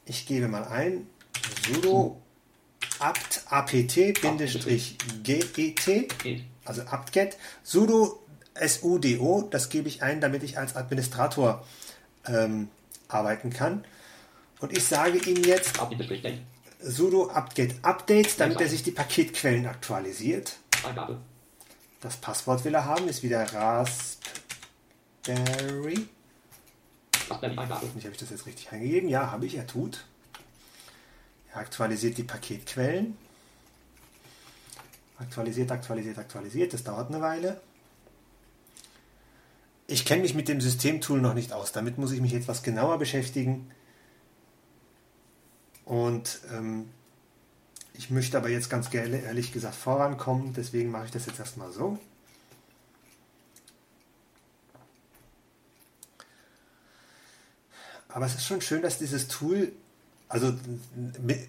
Ich 0.06 0.26
gebe 0.26 0.48
mal 0.48 0.66
ein 0.66 1.08
sudo 1.66 2.22
apt 3.00 3.44
apt-get, 3.50 4.22
Geht. 6.20 6.44
also 6.66 6.82
apt-get, 6.84 7.38
sudo 7.64 8.22
sudo, 8.56 9.48
das 9.50 9.70
gebe 9.70 9.88
ich 9.88 10.04
ein, 10.04 10.22
damit 10.22 10.44
ich 10.44 10.58
als 10.58 10.76
Administrator 10.76 11.66
ähm, 12.28 12.70
arbeiten 13.08 13.50
kann. 13.52 13.86
Und 14.60 14.76
ich 14.78 14.84
sage 14.84 15.18
ihm 15.18 15.44
jetzt 15.44 15.80
Geld. 16.22 16.42
sudo 16.82 17.30
apt-get 17.32 17.76
update, 17.84 18.40
damit 18.40 18.62
er 18.62 18.68
sich 18.68 18.84
die 18.84 18.92
Paketquellen 18.92 19.66
aktualisiert. 19.66 20.58
Das 22.02 22.18
Passwort 22.18 22.66
will 22.66 22.74
er 22.74 22.86
haben, 22.86 23.08
ist 23.08 23.24
wieder 23.24 23.44
Raspberry. 23.54 24.20
Raspberry 27.30 27.58
Eingabe. 27.58 27.86
Nicht, 27.96 28.06
habe 28.06 28.14
ich 28.14 28.20
das 28.20 28.30
jetzt 28.32 28.46
richtig 28.46 28.72
eingegeben? 28.72 29.10
Ja, 29.10 29.32
habe 29.32 29.46
ich, 29.46 29.56
er 29.56 29.68
tut. 29.68 30.06
Er 31.54 31.60
aktualisiert 31.60 32.18
die 32.18 32.24
Paketquellen. 32.24 33.18
Aktualisiert, 35.18 35.72
aktualisiert, 35.72 36.18
aktualisiert. 36.18 36.74
Das 36.74 36.84
dauert 36.84 37.10
eine 37.10 37.22
Weile. 37.22 37.62
Ich 39.88 40.06
kenne 40.06 40.22
mich 40.22 40.34
mit 40.34 40.48
dem 40.48 40.62
Systemtool 40.62 41.20
noch 41.20 41.34
nicht 41.34 41.52
aus. 41.52 41.74
Damit 41.74 41.98
muss 41.98 42.12
ich 42.12 42.22
mich 42.22 42.34
etwas 42.34 42.64
genauer 42.64 42.98
beschäftigen. 42.98 43.70
Und 45.84 46.40
ähm, 46.52 46.90
ich 47.94 48.10
möchte 48.10 48.38
aber 48.38 48.50
jetzt 48.50 48.70
ganz 48.70 48.94
ehrlich 48.94 49.52
gesagt, 49.52 49.76
vorankommen. 49.76 50.54
Deswegen 50.54 50.90
mache 50.90 51.06
ich 51.06 51.12
das 51.12 51.26
jetzt 51.26 51.40
erstmal 51.40 51.72
so. 51.72 52.00
Aber 58.08 58.26
es 58.26 58.36
ist 58.36 58.46
schon 58.46 58.62
schön, 58.62 58.82
dass 58.82 58.98
dieses 58.98 59.28
Tool, 59.28 59.72
also 60.32 60.54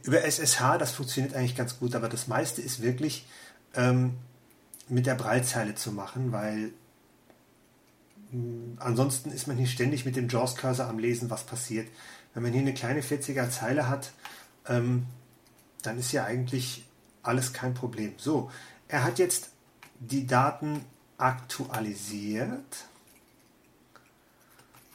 über 0.02 0.24
SSH, 0.24 0.78
das 0.78 0.92
funktioniert 0.92 1.34
eigentlich 1.34 1.56
ganz 1.56 1.78
gut, 1.78 1.94
aber 1.94 2.08
das 2.08 2.26
meiste 2.26 2.60
ist 2.60 2.82
wirklich 2.82 3.26
ähm, 3.74 4.14
mit 4.88 5.06
der 5.06 5.14
Breitzeile 5.14 5.76
zu 5.76 5.92
machen, 5.92 6.32
weil 6.32 6.72
mh, 8.32 8.82
ansonsten 8.82 9.30
ist 9.30 9.46
man 9.46 9.56
hier 9.56 9.68
ständig 9.68 10.04
mit 10.04 10.16
dem 10.16 10.28
JAWS-Cursor 10.28 10.86
am 10.86 10.98
Lesen, 10.98 11.30
was 11.30 11.44
passiert. 11.44 11.88
Wenn 12.34 12.42
man 12.42 12.52
hier 12.52 12.62
eine 12.62 12.74
kleine 12.74 13.02
40er 13.02 13.50
Zeile 13.50 13.88
hat, 13.88 14.12
ähm, 14.66 15.06
dann 15.82 15.98
ist 15.98 16.12
ja 16.12 16.24
eigentlich 16.24 16.84
alles 17.22 17.52
kein 17.52 17.74
Problem. 17.74 18.14
So, 18.16 18.50
er 18.88 19.04
hat 19.04 19.18
jetzt 19.20 19.50
die 20.00 20.26
Daten 20.26 20.84
aktualisiert. 21.18 22.86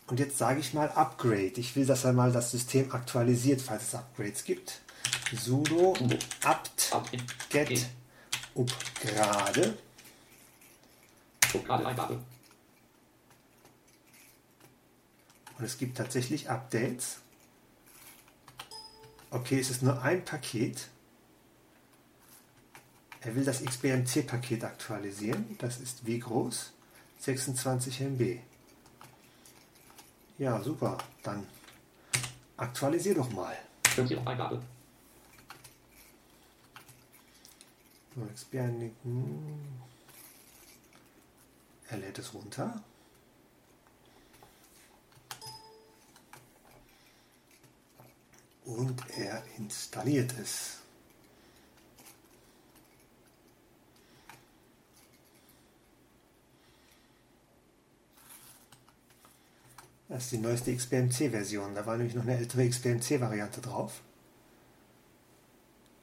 Und 0.08 0.20
jetzt 0.20 0.38
sage 0.38 0.62
ich 0.62 0.74
mal 0.74 0.90
Upgrade. 0.90 1.54
Ich 1.58 1.76
will, 1.76 1.86
dass 1.86 2.06
er 2.06 2.14
mal 2.14 2.32
das 2.32 2.52
System 2.52 2.92
aktualisiert, 2.94 3.62
falls 3.62 3.90
es 3.90 3.96
Upgrades 3.96 4.44
gibt. 4.46 4.82
sudo 5.34 5.94
apt 6.44 6.92
get 7.50 7.88
upgrade. 8.56 9.78
Und 15.58 15.66
es 15.66 15.78
gibt 15.78 15.98
tatsächlich 15.98 16.50
Updates. 16.50 17.18
Okay, 19.30 19.60
es 19.60 19.70
ist 19.70 19.84
nur 19.84 20.02
ein 20.02 20.24
Paket. 20.24 20.88
Er 23.22 23.36
will 23.36 23.44
das 23.44 23.64
XBMC-Paket 23.64 24.64
aktualisieren. 24.64 25.58
Das 25.58 25.80
ist 25.80 26.06
wie 26.06 26.20
groß? 26.20 26.72
26 27.20 28.02
MB. 28.02 28.40
Ja, 30.38 30.62
super. 30.62 30.98
Dann 31.24 31.48
aktualisier 32.58 33.16
doch 33.16 33.30
mal. 33.32 33.58
50 33.96 34.20
Eingabe. 34.28 34.62
So, 38.16 38.22
hm. 39.04 39.58
Er 41.90 41.98
lädt 41.98 42.20
es 42.20 42.34
runter. 42.34 42.84
Und 48.66 49.10
er 49.18 49.44
installiert 49.58 50.34
es. 50.40 50.77
Das 60.18 60.24
ist 60.24 60.32
die 60.32 60.40
neueste 60.40 60.76
XBMC-Version. 60.76 61.76
Da 61.76 61.86
war 61.86 61.96
nämlich 61.96 62.16
noch 62.16 62.24
eine 62.24 62.36
ältere 62.36 62.68
XBMC-Variante 62.68 63.62
drauf. 63.62 64.02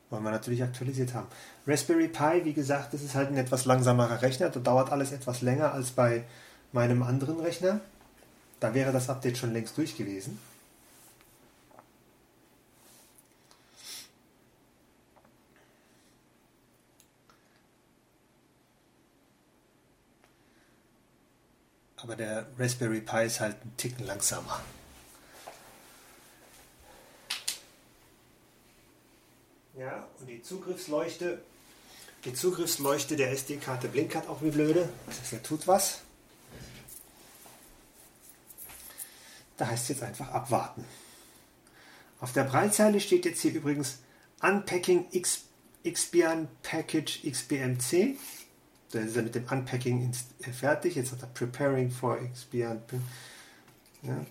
Wollen 0.09 0.23
wir 0.23 0.31
natürlich 0.31 0.63
aktualisiert 0.63 1.15
haben. 1.15 1.27
Raspberry 1.67 2.07
Pi, 2.07 2.45
wie 2.45 2.53
gesagt, 2.53 2.95
das 2.95 3.03
ist 3.03 3.17
halt 3.17 3.31
ein 3.31 3.37
etwas 3.37 3.65
langsamerer 3.65 4.23
Rechner. 4.23 4.51
Da 4.51 4.61
dauert 4.61 4.93
alles 4.93 5.11
etwas 5.11 5.43
länger 5.43 5.75
als 5.75 5.91
bei 5.91 6.23
meinem 6.71 7.03
anderen 7.03 7.41
Rechner. 7.41 7.81
Da 8.61 8.73
wäre 8.73 8.93
das 8.93 9.11
Update 9.11 9.37
schon 9.37 9.53
längst 9.53 9.77
durch 9.77 9.97
gewesen. 9.97 10.39
Aber 22.15 22.23
der 22.23 22.47
Raspberry 22.61 23.01
Pi 23.01 23.25
ist 23.25 23.41
halt 23.41 23.57
ein 23.65 23.77
Ticken 23.77 24.07
langsamer. 24.07 24.61
Ja, 29.77 30.07
und 30.21 30.29
die 30.29 30.41
Zugriffsleuchte, 30.41 31.43
die 32.25 32.33
Zugriffsleuchte 32.33 33.17
der 33.17 33.33
SD-Karte 33.33 33.89
blinkt 33.89 34.15
halt 34.15 34.29
auch 34.29 34.43
wie 34.43 34.51
blöde. 34.51 34.89
Das 35.07 35.33
er 35.33 35.43
tut 35.43 35.67
was. 35.67 36.03
Da 39.57 39.67
heißt 39.67 39.83
es 39.83 39.89
jetzt 39.89 40.03
einfach 40.05 40.29
abwarten. 40.29 40.85
Auf 42.21 42.33
der 42.33 42.45
Breitzeile 42.45 43.01
steht 43.01 43.25
jetzt 43.25 43.41
hier 43.41 43.55
übrigens 43.55 43.99
Unpacking 44.41 45.07
X, 45.11 45.47
Xbian 45.85 46.47
Package 46.63 47.29
XBMC. 47.29 48.17
Da 48.95 49.01
ist 49.01 49.17
er 49.17 49.25
mit 49.25 49.35
dem 49.35 49.45
Unpacking 49.51 50.13
äh, 50.43 50.53
fertig. 50.53 50.95
Jetzt 50.95 51.11
hat 51.11 51.23
er 51.23 51.27
Preparing 51.27 51.91
for 51.91 52.17
Xbian. 52.33 52.81
Ja. 54.03 54.25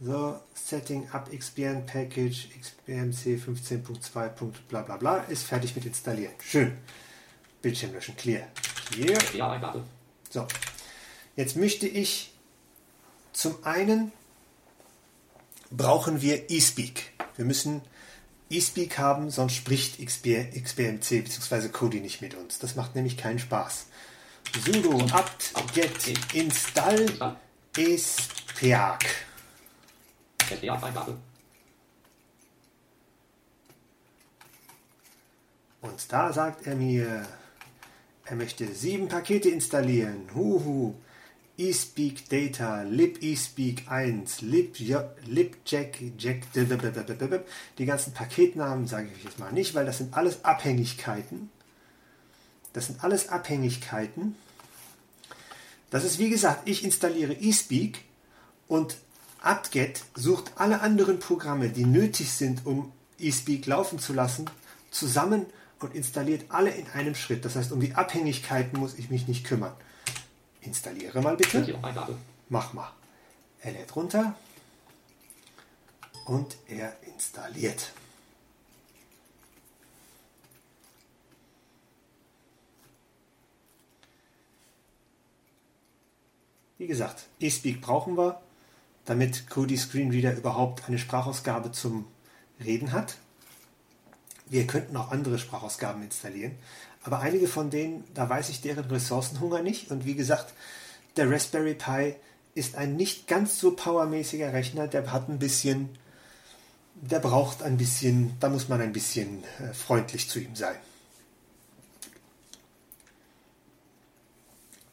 So, 0.00 0.40
Setting 0.54 1.06
up 1.10 1.30
XBN 1.30 1.84
Package 1.84 2.48
XBMC 2.58 3.38
15.2. 3.38 4.52
bla 4.68 4.80
bla 4.80 4.96
bla 4.96 5.18
ist 5.24 5.44
fertig 5.44 5.76
mit 5.76 5.84
installieren. 5.84 6.32
Schön. 6.42 6.72
Bildschirm 7.60 7.92
löschen. 7.92 8.16
Clear. 8.16 8.48
Clear. 8.90 9.20
Ja. 9.34 9.84
So, 10.30 10.46
jetzt 11.36 11.56
möchte 11.56 11.86
ich 11.86 12.32
zum 13.34 13.62
einen 13.64 14.10
brauchen 15.70 16.22
wir 16.22 16.50
eSpeak. 16.50 17.12
Wir 17.36 17.44
müssen 17.44 17.82
eSpeak 18.56 18.98
haben, 18.98 19.30
sonst 19.30 19.54
spricht 19.54 20.04
XB, 20.04 20.52
XBMC 20.62 21.24
bzw. 21.24 21.68
Kodi 21.68 22.00
nicht 22.00 22.22
mit 22.22 22.34
uns. 22.34 22.58
Das 22.58 22.76
macht 22.76 22.94
nämlich 22.94 23.16
keinen 23.16 23.38
Spaß. 23.38 23.86
sudo 24.64 24.98
apt 25.12 25.52
get 25.74 26.34
install 26.34 27.36
espeak. 27.76 29.26
Und 35.80 36.12
da 36.12 36.32
sagt 36.32 36.66
er 36.66 36.76
mir, 36.76 37.26
er 38.24 38.36
möchte 38.36 38.66
sieben 38.72 39.08
Pakete 39.08 39.50
installieren. 39.50 40.28
Huhu. 40.34 40.94
eSpeak 41.56 42.28
Data, 42.28 42.82
lib 42.82 43.22
eSpeak 43.22 43.88
1, 43.88 44.40
lib, 44.42 44.76
libjack, 44.78 46.00
jack, 46.18 46.42
die 47.78 47.86
ganzen 47.86 48.12
Paketnamen 48.12 48.86
sage 48.86 49.08
ich 49.16 49.24
jetzt 49.24 49.38
mal 49.38 49.52
nicht, 49.52 49.74
weil 49.74 49.86
das 49.86 49.98
sind 49.98 50.16
alles 50.16 50.44
Abhängigkeiten. 50.44 51.50
Das 52.72 52.86
sind 52.86 53.04
alles 53.04 53.28
Abhängigkeiten. 53.28 54.34
Das 55.90 56.02
ist 56.02 56.18
wie 56.18 56.28
gesagt, 56.28 56.68
ich 56.68 56.82
installiere 56.82 57.40
eSpeak 57.40 58.00
und 58.66 58.96
apt-get 59.40 60.02
sucht 60.16 60.52
alle 60.56 60.80
anderen 60.80 61.20
Programme, 61.20 61.68
die 61.68 61.84
nötig 61.84 62.32
sind, 62.32 62.66
um 62.66 62.90
eSpeak 63.20 63.66
laufen 63.66 64.00
zu 64.00 64.12
lassen, 64.12 64.50
zusammen 64.90 65.46
und 65.78 65.94
installiert 65.94 66.46
alle 66.48 66.70
in 66.70 66.88
einem 66.88 67.14
Schritt. 67.14 67.44
Das 67.44 67.54
heißt, 67.54 67.70
um 67.70 67.80
die 67.80 67.94
Abhängigkeiten 67.94 68.80
muss 68.80 68.98
ich 68.98 69.10
mich 69.10 69.28
nicht 69.28 69.44
kümmern. 69.44 69.74
Installiere 70.64 71.20
mal 71.20 71.36
bitte. 71.36 71.78
Mach 72.48 72.72
mal. 72.72 72.90
Er 73.60 73.72
lädt 73.72 73.94
runter 73.96 74.34
und 76.26 76.56
er 76.66 76.96
installiert. 77.02 77.92
Wie 86.78 86.86
gesagt, 86.86 87.28
eSpeak 87.40 87.80
brauchen 87.80 88.18
wir, 88.18 88.40
damit 89.04 89.48
Kodi 89.48 89.76
Screenreader 89.76 90.36
überhaupt 90.36 90.86
eine 90.86 90.98
Sprachausgabe 90.98 91.72
zum 91.72 92.06
Reden 92.62 92.92
hat. 92.92 93.16
Wir 94.46 94.66
könnten 94.66 94.96
auch 94.96 95.10
andere 95.10 95.38
Sprachausgaben 95.38 96.02
installieren, 96.02 96.52
aber 97.04 97.20
einige 97.20 97.48
von 97.48 97.70
denen, 97.70 98.02
da 98.14 98.28
weiß 98.28 98.48
ich 98.48 98.62
deren 98.62 98.86
Ressourcenhunger 98.86 99.62
nicht. 99.62 99.90
Und 99.90 100.06
wie 100.06 100.14
gesagt, 100.14 100.54
der 101.16 101.30
Raspberry 101.30 101.74
Pi 101.74 102.16
ist 102.54 102.76
ein 102.76 102.96
nicht 102.96 103.28
ganz 103.28 103.60
so 103.60 103.76
powermäßiger 103.76 104.52
Rechner, 104.52 104.88
der 104.88 105.12
hat 105.12 105.28
ein 105.28 105.38
bisschen, 105.38 105.90
der 106.94 107.18
braucht 107.18 107.62
ein 107.62 107.76
bisschen, 107.76 108.36
da 108.40 108.48
muss 108.48 108.68
man 108.68 108.80
ein 108.80 108.92
bisschen 108.92 109.44
äh, 109.60 109.74
freundlich 109.74 110.30
zu 110.30 110.40
ihm 110.40 110.56
sein. 110.56 110.76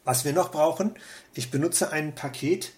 Was 0.04 0.24
wir 0.24 0.32
noch 0.32 0.50
brauchen, 0.50 0.94
ich 1.32 1.50
benutze 1.50 1.92
ein 1.92 2.14
Paket 2.14 2.72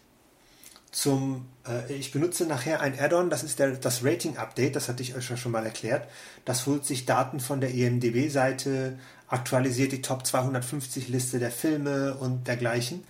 zum, 0.94 1.46
äh, 1.66 1.92
ich 1.92 2.12
benutze 2.12 2.46
nachher 2.46 2.80
ein 2.80 2.98
Add-on, 2.98 3.28
das 3.28 3.42
ist 3.42 3.58
der, 3.58 3.72
das 3.72 4.04
Rating-Update, 4.04 4.76
das 4.76 4.88
hatte 4.88 5.02
ich 5.02 5.16
euch 5.16 5.26
schon 5.26 5.50
mal 5.50 5.64
erklärt. 5.64 6.08
Das 6.44 6.66
holt 6.66 6.86
sich 6.86 7.04
Daten 7.04 7.40
von 7.40 7.60
der 7.60 7.74
IMDB-Seite, 7.74 8.96
aktualisiert 9.26 9.90
die 9.90 10.02
Top 10.02 10.24
250 10.24 11.08
Liste 11.08 11.40
der 11.40 11.50
Filme 11.50 12.14
und 12.14 12.46
dergleichen. 12.46 13.02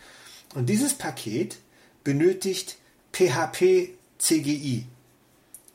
Und 0.54 0.70
dieses 0.70 0.94
Paket 0.94 1.58
benötigt 2.04 2.78
PHP 3.12 3.90
CGI. 4.18 4.86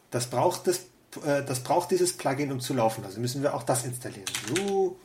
Das 0.09 0.31
braucht, 0.31 0.65
das, 0.65 0.79
äh, 1.23 1.43
das 1.45 1.59
braucht 1.59 1.91
dieses 1.91 2.17
Plugin, 2.17 2.51
um 2.51 2.59
zu 2.59 2.73
laufen. 2.73 3.03
Also 3.05 3.19
müssen 3.19 3.43
wir 3.43 3.53
auch 3.53 3.63
das 3.63 3.85
installieren. 3.85 4.25
So, 4.55 4.97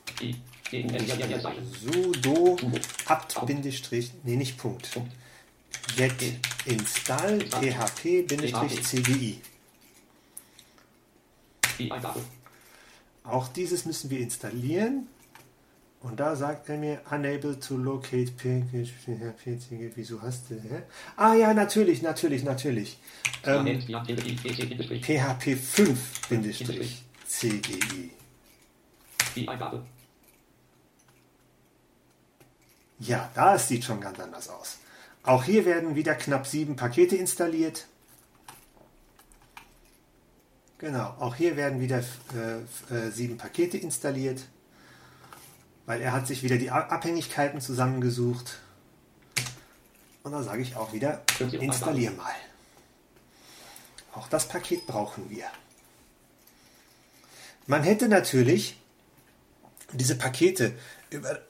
sudo 1.83 2.57
apt 3.05 3.37
nee, 4.25 4.37
nicht 4.37 4.57
Punkt. 4.57 4.89
Get 5.97 6.13
install 6.67 7.39
php-cgi. 7.51 9.41
Auch 13.25 13.49
dieses 13.49 13.87
müssen 13.87 14.11
wir 14.11 14.21
installieren. 14.21 15.09
Und 16.05 16.21
da 16.21 16.37
sagt 16.37 16.69
er 16.69 16.77
mir, 16.77 17.01
unable 17.11 17.59
to 17.59 17.79
locate 17.79 18.31
package, 18.33 18.93
wieso 19.95 20.21
hast 20.21 20.51
du, 20.51 20.57
hä? 20.57 20.83
Ah 21.17 21.33
ja, 21.33 21.55
natürlich, 21.55 22.03
natürlich, 22.03 22.45
natürlich. 22.45 22.99
Ähm, 23.43 23.81
PHP 23.81 25.57
5-CGI. 25.57 28.11
Ja, 32.99 33.31
das 33.35 33.69
sieht 33.69 33.85
schon 33.85 33.99
ganz 33.99 34.21
anders 34.21 34.51
aus. 34.51 34.77
Auch 35.25 35.45
hier 35.45 35.65
werden 35.65 35.97
wieder 35.97 36.15
knapp 36.15 36.47
sieben 36.47 36.77
Pakete 36.77 37.17
installiert. 37.17 37.87
Genau, 40.79 41.15
auch 41.19 41.35
hier 41.35 41.57
werden 41.57 41.81
wieder 41.81 42.05
äh, 42.35 42.95
äh, 42.95 43.11
sieben 43.11 43.39
Pakete 43.39 43.79
installiert, 43.79 44.43
weil 45.87 46.03
er 46.03 46.13
hat 46.13 46.27
sich 46.27 46.43
wieder 46.43 46.59
die 46.59 46.71
Abhängigkeiten 46.71 47.63
zusammengesucht. 47.63 48.61
Und 50.25 50.33
da 50.33 50.43
sage 50.43 50.61
ich 50.61 50.77
auch 50.77 50.93
wieder, 50.93 51.23
installier 51.39 52.11
mal. 52.11 52.35
Auch 54.13 54.29
das 54.29 54.47
Paket 54.47 54.87
brauchen 54.87 55.31
wir. 55.31 55.47
Man 57.67 57.83
hätte 57.83 58.09
natürlich 58.09 58.79
diese 59.93 60.17
Pakete 60.17 60.75
über 61.09 61.41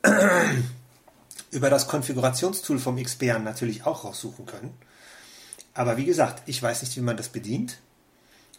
über 1.55 1.71
das 1.71 1.89
Konfigurationstool 1.89 2.79
vom 2.79 3.03
XPern 3.03 3.45
natürlich 3.45 3.87
auch 3.87 4.05
raussuchen 4.05 4.45
können. 4.45 4.75
Aber 5.73 5.97
wie 5.97 6.05
gesagt, 6.05 6.43
ich 6.47 6.63
weiß 6.63 6.83
nicht, 6.83 6.97
wie 6.97 7.01
man 7.01 7.17
das 7.17 7.29
bedient. 7.29 7.79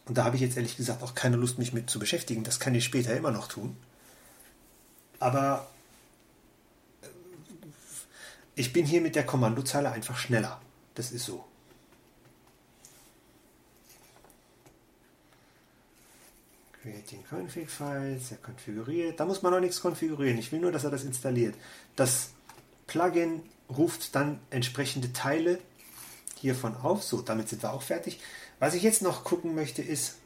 Und 0.05 0.17
da 0.17 0.23
habe 0.23 0.35
ich 0.35 0.41
jetzt 0.41 0.55
ehrlich 0.55 0.77
gesagt 0.77 1.03
auch 1.03 1.15
keine 1.15 1.35
Lust, 1.35 1.57
mich 1.57 1.73
mit 1.73 1.89
zu 1.89 1.99
beschäftigen. 1.99 2.43
Das 2.43 2.59
kann 2.59 2.75
ich 2.75 2.85
später 2.85 3.15
immer 3.15 3.31
noch 3.31 3.47
tun. 3.47 3.75
Aber 5.19 5.67
äh, 7.01 7.07
ich 8.55 8.71
bin 8.71 8.85
hier 8.85 9.01
mit 9.01 9.15
der 9.15 9.25
Kommandozeile 9.25 9.91
einfach 9.91 10.17
schneller. 10.17 10.61
Das 10.93 11.11
ist 11.11 11.25
so. 11.25 11.43
Creating 16.81 17.23
Config 17.31 17.69
Files, 17.69 18.31
er 18.31 18.37
konfiguriert. 18.37 19.19
Da 19.19 19.25
muss 19.25 19.41
man 19.41 19.51
noch 19.51 19.59
nichts 19.59 19.81
konfigurieren. 19.81 20.37
Ich 20.37 20.51
will 20.51 20.59
nur, 20.59 20.71
dass 20.71 20.83
er 20.83 20.91
das 20.91 21.03
installiert. 21.03 21.55
Das 21.95 22.34
Plugin 22.87 23.43
ruft 23.69 24.15
dann 24.15 24.39
entsprechende 24.49 25.13
Teile 25.13 25.59
hiervon 26.39 26.75
auf. 26.75 27.03
So, 27.03 27.21
damit 27.21 27.49
sind 27.49 27.63
wir 27.63 27.73
auch 27.73 27.81
fertig. 27.81 28.19
Was 28.59 28.73
ich 28.73 28.83
jetzt 28.83 29.01
noch 29.01 29.23
gucken 29.23 29.55
möchte, 29.55 29.81
ist, 29.81 30.17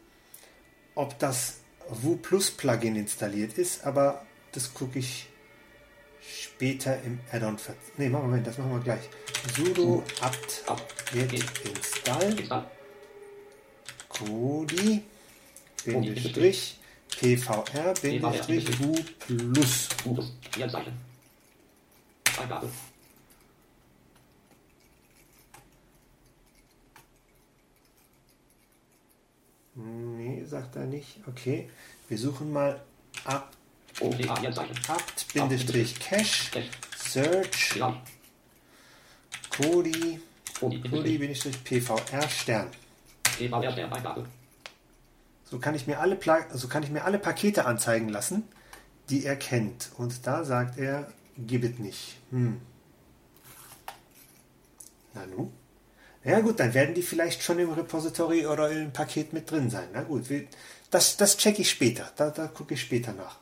ob 0.95 1.17
das 1.19 1.57
Wu 1.89 2.15
Plus 2.17 2.51
Plugin 2.51 2.95
installiert 2.95 3.57
ist, 3.57 3.85
aber 3.85 4.25
das 4.51 4.73
gucke 4.73 4.99
ich 4.99 5.29
später 6.21 7.01
im 7.03 7.19
Add-on. 7.31 7.57
Ne, 7.97 8.09
Moment, 8.09 8.45
das 8.45 8.57
machen 8.57 8.71
wir 8.71 8.79
gleich. 8.79 9.09
sudo 9.55 10.03
apt 10.21 10.63
get 11.13 11.31
install 11.33 12.65
Kodi 14.09 15.03
Bindestrich 15.85 16.77
pvr 17.09 17.93
Bindestrich 18.01 18.79
Wu 18.79 18.95
Plus. 19.19 19.89
Eingabe. 22.39 22.69
Nee, 29.75 30.43
sagt 30.45 30.75
er 30.75 30.85
nicht. 30.85 31.19
Okay, 31.27 31.69
wir 32.07 32.17
suchen 32.17 32.51
mal 32.51 32.81
ab. 33.23 33.51
apt-cache 34.87 36.63
search 36.97 37.81
Kodi 39.49 40.19
Kodi-pvr 40.59 42.29
Stern. 42.29 42.67
So 45.45 45.59
kann 45.59 45.75
ich 45.75 45.87
mir 45.87 45.99
alle 45.99 46.17
so 46.53 46.67
kann 46.67 46.83
ich 46.83 46.89
mir 46.89 47.05
alle 47.05 47.19
Pakete 47.19 47.65
anzeigen 47.65 48.09
lassen, 48.09 48.43
die 49.09 49.25
er 49.25 49.35
kennt. 49.35 49.91
Und 49.97 50.27
da 50.27 50.43
sagt 50.43 50.77
er 50.77 51.11
Gibt 51.47 51.79
nicht. 51.79 52.17
Hm. 52.31 52.59
Na 55.13 55.25
nu? 55.25 55.51
Ja 56.23 56.41
gut, 56.41 56.59
dann 56.59 56.73
werden 56.73 56.93
die 56.93 57.01
vielleicht 57.01 57.43
schon 57.43 57.59
im 57.59 57.71
Repository 57.71 58.45
oder 58.45 58.69
im 58.69 58.91
Paket 58.91 59.31
mit 59.31 59.49
drin 59.49 59.69
sein. 59.69 59.87
Na 59.93 60.03
gut, 60.03 60.25
das, 60.91 61.17
das 61.17 61.37
checke 61.37 61.61
ich 61.61 61.69
später. 61.69 62.11
Da, 62.17 62.29
da 62.29 62.47
gucke 62.47 62.73
ich 62.73 62.81
später 62.81 63.13
nach. 63.13 63.37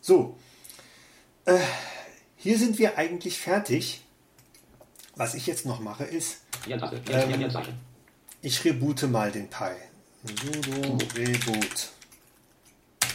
So, 0.00 0.36
äh, 1.44 1.58
hier 2.36 2.58
sind 2.58 2.78
wir 2.78 2.98
eigentlich 2.98 3.38
fertig. 3.38 4.02
Was 5.14 5.34
ich 5.34 5.46
jetzt 5.46 5.64
noch 5.64 5.80
mache 5.80 6.04
ist, 6.04 6.42
ähm, 6.68 7.50
ich 8.42 8.64
reboote 8.64 9.08
mal 9.08 9.32
den 9.32 9.48
Pi. 9.48 9.72
Sudo 10.24 10.98
Reboot. 11.14 11.88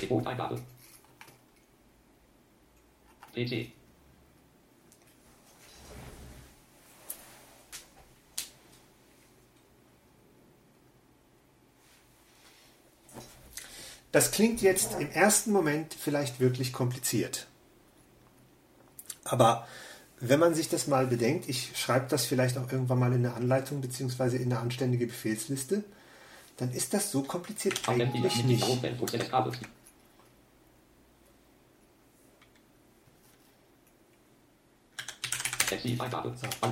Reboot-Eingabe. 0.02 0.62
PC. 3.36 3.72
Das 14.12 14.32
klingt 14.32 14.62
jetzt 14.62 15.00
im 15.00 15.10
ersten 15.12 15.52
Moment 15.52 15.94
vielleicht 15.94 16.40
wirklich 16.40 16.74
kompliziert. 16.74 17.48
Aber 19.24 19.68
wenn 20.20 20.40
man 20.40 20.54
sich 20.54 20.70
das 20.70 20.88
mal 20.88 21.08
bedenkt, 21.08 21.48
ich 21.48 21.72
schreibe 21.76 22.08
das 22.10 22.26
vielleicht 22.26 22.58
auch 22.58 22.72
irgendwann 22.72 23.00
mal 23.00 23.14
in 23.14 23.26
eine 23.26 23.34
Anleitung 23.34 23.82
bzw. 23.82 24.36
in 24.36 24.52
eine 24.52 24.60
anständige 24.60 25.08
Befehlsliste, 25.08 25.84
dann 26.58 26.72
ist 26.72 26.94
das 26.94 27.12
so 27.12 27.24
kompliziert 27.24 27.88
eigentlich 27.88 28.44
nicht. 28.44 28.64
So, 28.64 28.80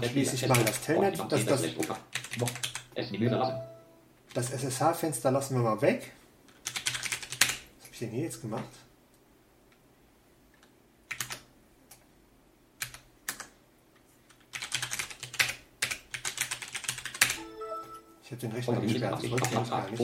schließe 0.09 0.35
ich 0.35 0.47
mal 0.47 0.63
das 0.63 0.81
Telnet, 0.81 1.17
das, 1.29 1.45
das, 1.45 1.63
das 4.33 4.51
SSH-Fenster 4.51 5.31
lassen 5.31 5.55
wir 5.55 5.63
mal 5.63 5.81
weg. 5.81 6.11
Ich 7.99 8.07
denn 8.07 8.15
hier 8.15 8.23
jetzt 8.23 8.39
gemacht? 8.39 8.63
Ich 18.23 18.31
habe 18.31 18.39
den 18.39 18.51
Rechner 18.53 18.79
gesperrt, 18.79 19.29
wollte 19.29 19.49
ich 19.51 19.69
gar 19.69 19.89
nicht. 19.89 20.01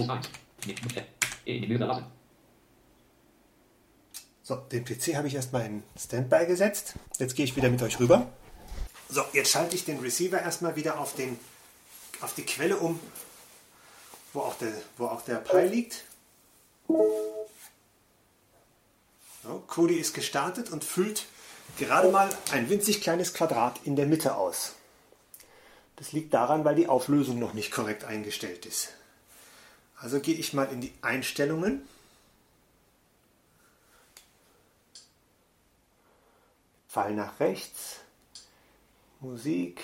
So, 4.44 4.56
den 4.56 4.84
PC 4.84 5.16
habe 5.16 5.30
ich 5.30 5.36
erstmal 5.36 5.66
in 5.66 5.84
Standby 5.98 6.48
gesetzt. 6.48 6.96
Jetzt 7.18 7.38
gehe 7.38 7.46
ich 7.46 7.56
wieder 7.56 7.70
mit 7.70 7.82
euch 7.82 7.98
rüber. 8.02 8.28
So, 9.08 9.24
jetzt 9.32 9.52
schalte 9.52 9.78
ich 9.78 9.86
den 9.86 10.00
Receiver 10.00 10.42
erstmal 10.42 10.76
wieder 10.76 11.00
auf, 11.00 11.16
den, 11.16 11.40
auf 12.20 12.34
die 12.34 12.44
Quelle 12.44 12.76
um, 12.76 13.00
wo 14.34 14.42
auch 14.42 14.56
der, 14.56 14.74
wo 14.98 15.06
auch 15.06 15.22
der 15.22 15.36
Pi 15.36 15.62
liegt. 15.62 16.04
So, 19.46 19.64
Kodi 19.68 19.96
ist 19.96 20.16
gestartet 20.16 20.72
und 20.72 20.84
füllt 20.84 21.28
gerade 21.78 22.10
mal 22.10 22.28
ein 22.52 22.68
winzig 22.68 23.02
kleines 23.02 23.36
Quadrat 23.36 23.80
in 23.84 23.96
der 23.96 24.08
Mitte 24.08 24.38
aus. 24.38 24.74
Das 25.98 26.14
liegt 26.14 26.34
daran, 26.34 26.66
weil 26.66 26.74
die 26.74 26.88
Auflösung 26.88 27.38
noch 27.38 27.54
nicht 27.54 27.72
korrekt 27.72 28.06
eingestellt 28.06 28.66
ist. 28.66 28.90
Also 29.98 30.20
gehe 30.20 30.34
ich 30.34 30.54
mal 30.54 30.66
in 30.72 30.82
die 30.82 30.94
Einstellungen. 31.04 31.88
Pfeil 36.90 37.14
nach 37.14 37.40
rechts, 37.40 38.00
Musik. 39.20 39.84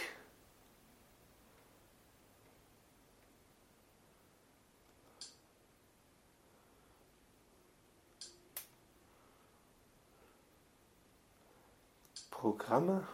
Programme. 12.41 13.07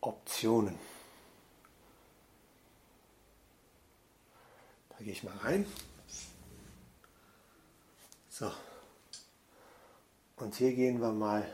Optionen. 0.00 0.76
Da 4.88 5.04
gehe 5.04 5.12
ich 5.12 5.22
mal 5.22 5.36
rein. 5.36 5.64
So. 8.28 8.50
Und 10.38 10.56
hier 10.56 10.74
gehen 10.74 11.00
wir 11.00 11.12
mal 11.12 11.46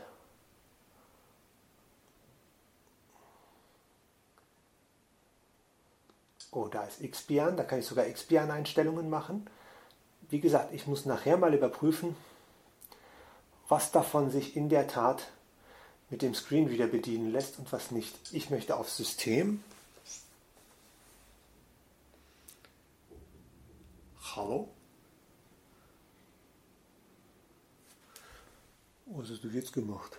Oh, 6.49 6.67
da 6.67 6.83
ist 6.85 7.03
Xbian, 7.03 7.57
da 7.57 7.63
kann 7.63 7.79
ich 7.79 7.85
sogar 7.85 8.05
Xbian-Einstellungen 8.05 9.09
machen. 9.09 9.47
Wie 10.29 10.39
gesagt, 10.39 10.73
ich 10.73 10.87
muss 10.87 11.05
nachher 11.05 11.37
mal 11.37 11.53
überprüfen, 11.53 12.15
was 13.67 13.91
davon 13.91 14.29
sich 14.29 14.55
in 14.55 14.69
der 14.69 14.87
Tat 14.87 15.31
mit 16.09 16.21
dem 16.21 16.35
Screen 16.35 16.69
wieder 16.69 16.87
bedienen 16.87 17.31
lässt 17.31 17.57
und 17.57 17.71
was 17.71 17.91
nicht. 17.91 18.15
Ich 18.31 18.49
möchte 18.49 18.77
auf 18.77 18.89
System. 18.89 19.63
Hallo? 24.35 24.69
Was 29.05 29.29
hast 29.29 29.43
du 29.43 29.47
jetzt 29.49 29.73
gemacht? 29.73 30.17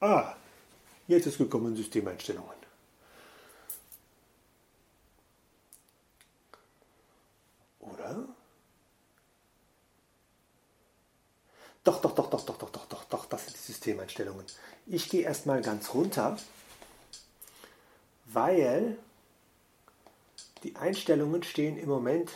Ah, 0.00 0.34
jetzt 1.08 1.26
ist 1.26 1.38
gekommen 1.38 1.74
Systemeinstellungen. 1.74 2.58
Oder? 7.80 8.28
Doch, 11.88 12.02
doch, 12.02 12.14
doch, 12.14 12.28
doch, 12.28 12.44
doch, 12.44 12.58
doch, 12.58 12.70
doch, 12.70 12.84
doch, 12.84 13.04
doch, 13.06 13.24
das 13.24 13.46
sind 13.46 13.56
die 13.56 13.62
Systemeinstellungen. 13.62 14.44
Ich 14.88 15.08
gehe 15.08 15.22
erstmal 15.22 15.62
ganz 15.62 15.94
runter, 15.94 16.36
weil 18.26 18.98
die 20.64 20.76
Einstellungen 20.76 21.42
stehen 21.44 21.78
im 21.78 21.88
Moment 21.88 22.30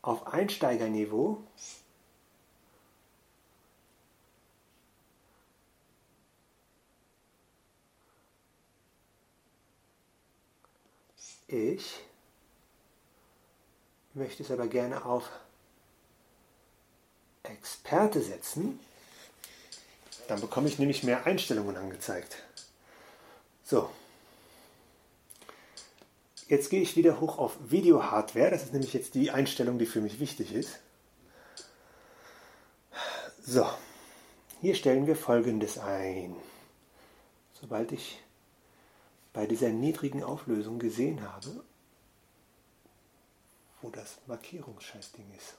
auf 0.00 0.26
Einsteigerniveau. 0.26 1.42
Ich 11.46 12.00
möchte 14.14 14.42
es 14.42 14.50
aber 14.50 14.66
gerne 14.66 15.04
auf 15.04 15.28
Experte 17.42 18.22
setzen. 18.22 18.78
Dann 20.28 20.40
bekomme 20.40 20.68
ich 20.68 20.78
nämlich 20.78 21.02
mehr 21.02 21.26
Einstellungen 21.26 21.76
angezeigt. 21.76 22.36
So. 23.64 23.90
Jetzt 26.48 26.70
gehe 26.70 26.82
ich 26.82 26.96
wieder 26.96 27.20
hoch 27.20 27.38
auf 27.38 27.56
Video 27.70 28.10
Hardware. 28.10 28.50
Das 28.50 28.62
ist 28.62 28.72
nämlich 28.72 28.92
jetzt 28.92 29.14
die 29.14 29.30
Einstellung, 29.30 29.78
die 29.78 29.86
für 29.86 30.00
mich 30.00 30.20
wichtig 30.20 30.52
ist. 30.52 30.78
So. 33.44 33.66
Hier 34.60 34.74
stellen 34.74 35.06
wir 35.06 35.16
folgendes 35.16 35.78
ein. 35.78 36.36
Sobald 37.60 37.90
ich 37.92 38.22
bei 39.32 39.46
dieser 39.46 39.70
niedrigen 39.70 40.22
Auflösung 40.22 40.78
gesehen 40.78 41.22
habe, 41.22 41.64
wo 43.80 43.90
das 43.90 44.18
Markierungsscheißding 44.26 45.24
ist. 45.36 45.54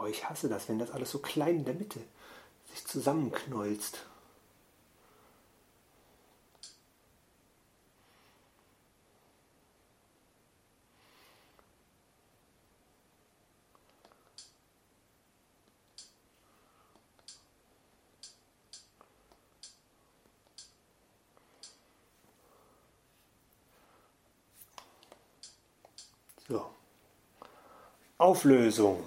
Oh, 0.00 0.06
ich 0.06 0.28
hasse 0.28 0.48
das, 0.48 0.68
wenn 0.68 0.78
das 0.78 0.90
alles 0.90 1.10
so 1.10 1.18
klein 1.18 1.56
in 1.56 1.64
der 1.64 1.74
Mitte 1.74 2.00
sich 2.72 2.86
zusammenknäulst. 2.86 4.04
Auflösung. 28.18 28.98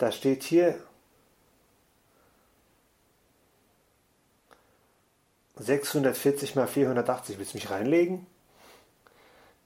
Da 0.00 0.10
steht 0.10 0.44
hier 0.44 0.82
640 5.56 6.54
mal 6.54 6.66
480. 6.66 7.36
Willst 7.36 7.52
du 7.52 7.58
mich 7.58 7.68
reinlegen? 7.68 8.26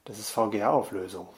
Das 0.03 0.19
ist 0.19 0.31
VGA-Auflösung. 0.31 1.29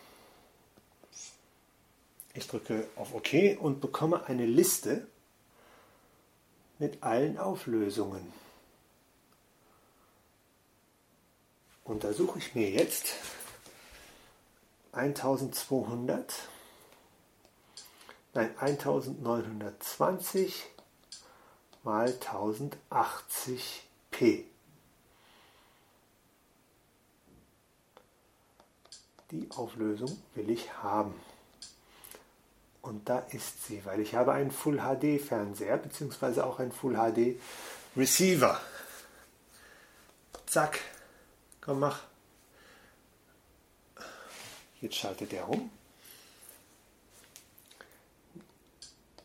Ich 2.33 2.47
drücke 2.47 2.87
auf 2.95 3.13
OK 3.13 3.59
und 3.59 3.81
bekomme 3.81 4.25
eine 4.25 4.47
Liste 4.47 5.05
mit 6.79 7.03
allen 7.03 7.37
Auflösungen. 7.37 8.33
Und 11.83 12.03
da 12.03 12.13
suche 12.13 12.39
ich 12.39 12.55
mir 12.55 12.71
jetzt 12.71 13.13
1200, 14.91 16.33
nein 18.37 18.55
1920 18.59 20.69
mal 21.83 22.07
1080p. 22.07 24.45
Die 29.31 29.49
Auflösung 29.55 30.21
will 30.35 30.51
ich 30.51 30.71
haben. 30.83 31.15
Und 32.81 33.09
da 33.09 33.19
ist 33.19 33.65
sie, 33.65 33.83
weil 33.85 33.99
ich 33.99 34.15
habe 34.15 34.31
einen 34.33 34.51
Full 34.51 34.77
HD 34.77 35.19
Fernseher 35.19 35.77
beziehungsweise 35.77 36.45
auch 36.45 36.59
einen 36.59 36.71
Full 36.71 36.93
HD 36.93 37.39
Receiver. 37.97 38.61
Zack. 40.45 40.79
Komm, 41.59 41.79
mach. 41.79 42.01
Jetzt 44.79 44.95
schaltet 44.95 45.33
er 45.33 45.49
um. 45.49 45.71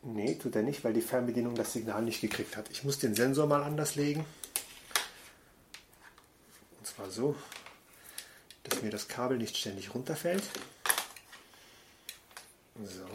Nee, 0.03 0.35
tut 0.35 0.57
er 0.57 0.63
nicht, 0.63 0.83
weil 0.83 0.93
die 0.93 1.01
Fernbedienung 1.01 1.55
das 1.55 1.73
Signal 1.73 2.03
nicht 2.03 2.21
gekriegt 2.21 2.57
hat. 2.57 2.69
Ich 2.71 2.83
muss 2.83 2.99
den 2.99 3.15
Sensor 3.15 3.47
mal 3.47 3.63
anders 3.63 3.95
legen. 3.95 4.25
Und 6.79 6.87
zwar 6.87 7.09
so, 7.09 7.37
dass 8.65 8.83
mir 8.83 8.91
das 8.91 9.07
Kabel 9.07 9.39
nicht 9.39 9.57
ständig 9.57 9.95
runterfällt. 9.95 10.43
So. 12.85 13.07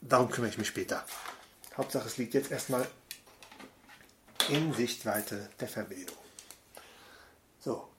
Darum 0.00 0.30
kümmere 0.30 0.50
ich 0.50 0.58
mich 0.58 0.68
später. 0.68 1.04
Hauptsache, 1.76 2.06
es 2.08 2.16
liegt 2.16 2.32
jetzt 2.32 2.50
erstmal 2.50 2.88
in 4.48 4.72
Sichtweite 4.72 5.50
der 5.60 5.68
Fernbedienung. 5.68 6.16
So, 7.60 7.90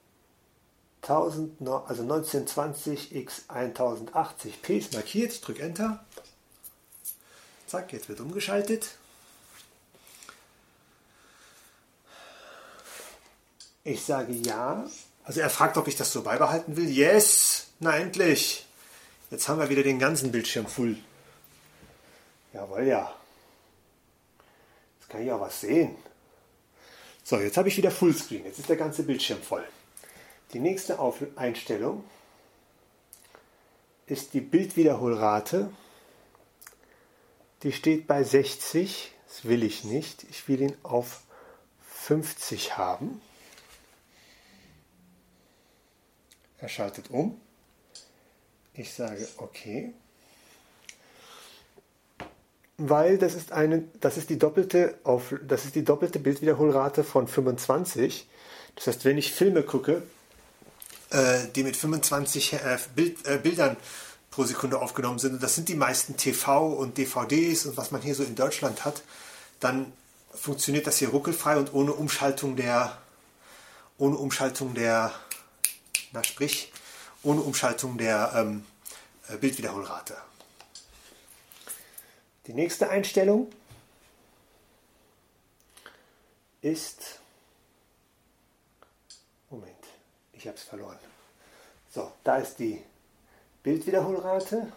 1000, 1.09 1.59
also 1.61 2.03
1920 2.03 3.15
x 3.15 3.45
1080p 3.49 4.77
ist 4.77 4.93
markiert. 4.93 5.33
Ich 5.33 5.41
drücke 5.41 5.63
Enter. 5.63 6.05
Zack, 7.67 7.91
jetzt 7.93 8.09
wird 8.09 8.19
umgeschaltet. 8.19 8.89
Ich 13.83 14.05
sage 14.05 14.33
ja. 14.33 14.87
Also 15.23 15.41
er 15.41 15.49
fragt, 15.49 15.77
ob 15.77 15.87
ich 15.87 15.95
das 15.95 16.11
so 16.13 16.21
beibehalten 16.21 16.77
will. 16.77 16.89
Yes! 16.89 17.67
Na 17.79 17.97
endlich! 17.97 18.65
Jetzt 19.31 19.47
haben 19.47 19.59
wir 19.59 19.69
wieder 19.69 19.83
den 19.83 19.99
ganzen 19.99 20.31
Bildschirm 20.31 20.67
voll. 20.67 20.97
Jawohl, 22.53 22.83
ja. 22.83 23.13
Jetzt 24.99 25.09
kann 25.09 25.23
ich 25.23 25.31
auch 25.31 25.41
was 25.41 25.61
sehen. 25.61 25.95
So, 27.23 27.37
jetzt 27.37 27.57
habe 27.57 27.67
ich 27.67 27.77
wieder 27.77 27.91
Fullscreen. 27.91 28.45
Jetzt 28.45 28.59
ist 28.59 28.69
der 28.69 28.75
ganze 28.75 29.03
Bildschirm 29.03 29.41
voll. 29.41 29.63
Die 30.53 30.59
nächste 30.59 30.99
Auf 30.99 31.23
Einstellung 31.35 32.03
ist 34.07 34.33
die 34.33 34.41
Bildwiederholrate. 34.41 35.71
Die 37.61 37.71
steht 37.71 38.07
bei 38.07 38.23
60. 38.23 39.11
Das 39.27 39.45
will 39.45 39.61
ich 39.61 39.83
nicht. 39.83 40.23
Ich 40.31 40.47
will 40.47 40.61
ihn 40.61 40.75
auf 40.81 41.21
50 41.83 42.77
haben. 42.77 43.21
Er 46.57 46.69
schaltet 46.69 47.11
um. 47.11 47.39
Ich 48.73 48.93
sage 48.93 49.27
okay. 49.37 49.93
Weil 52.77 53.17
das 53.17 53.35
ist 53.35 53.51
eine, 53.51 53.83
das 53.99 54.17
ist 54.17 54.29
die 54.29 54.39
doppelte 54.39 54.97
auf, 55.03 55.35
das 55.45 55.65
ist 55.65 55.75
die 55.75 55.83
doppelte 55.83 56.17
Bildwiederholrate 56.17 57.03
von 57.03 57.27
25. 57.27 58.27
Das 58.75 58.87
heißt, 58.87 59.05
wenn 59.05 59.17
ich 59.17 59.33
Filme 59.33 59.63
gucke, 59.63 60.01
äh, 61.11 61.47
die 61.55 61.63
mit 61.63 61.75
25 61.75 62.53
äh, 62.53 62.77
Bild, 62.95 63.25
äh, 63.25 63.37
Bildern 63.37 63.77
pro 64.31 64.43
Sekunde 64.43 64.79
aufgenommen 64.79 65.19
sind, 65.19 65.33
und 65.33 65.43
das 65.43 65.55
sind 65.55 65.69
die 65.69 65.75
meisten 65.75 66.17
TV 66.17 66.67
und 66.67 66.97
DVDs 66.97 67.65
und 67.65 67.77
was 67.77 67.91
man 67.91 68.01
hier 68.01 68.15
so 68.15 68.23
in 68.23 68.35
Deutschland 68.35 68.85
hat, 68.85 69.01
dann 69.59 69.91
funktioniert 70.33 70.87
das 70.87 70.97
hier 70.97 71.09
ruckelfrei 71.09 71.57
und 71.57 71.73
ohne 71.73 71.93
Umschaltung 71.93 72.55
der, 72.55 72.97
ohne 73.97 74.17
Umschaltung 74.17 74.73
der, 74.73 75.11
na 76.11 76.23
sprich, 76.23 76.71
ohne 77.23 77.41
Umschaltung 77.41 77.97
der 77.97 78.31
ähm, 78.35 78.65
äh, 79.27 79.37
Bildwiederholrate. 79.37 80.15
Die 82.47 82.53
nächste 82.53 82.89
Einstellung 82.89 83.51
ist, 86.61 87.19
Moment, 89.49 89.85
ich 90.39 90.47
habe 90.47 90.57
es 90.57 90.63
verloren. 90.63 90.97
So, 91.89 92.11
da 92.23 92.37
ist 92.37 92.59
die 92.59 92.81
Bildwiederholrate. 93.61 94.71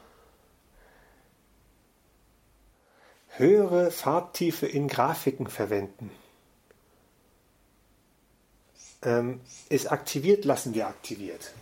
Höhere 3.36 3.90
Farbtiefe 3.90 4.66
in 4.66 4.88
Grafiken 4.88 5.46
verwenden. 5.46 6.10
Ähm, 9.02 9.40
ist 9.68 9.90
aktiviert, 9.90 10.44
lassen 10.44 10.74
wir 10.74 10.86
aktiviert. 10.86 11.52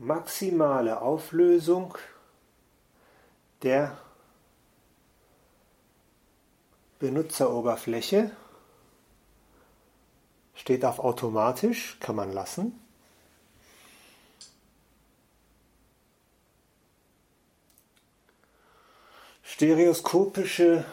maximale 0.00 1.02
Auflösung 1.02 1.98
der 3.62 3.98
Benutzeroberfläche 6.98 8.30
steht 10.54 10.84
auf 10.84 10.98
automatisch, 10.98 11.96
kann 12.00 12.16
man 12.16 12.32
lassen. 12.32 12.78
Stereoskopische 19.42 20.84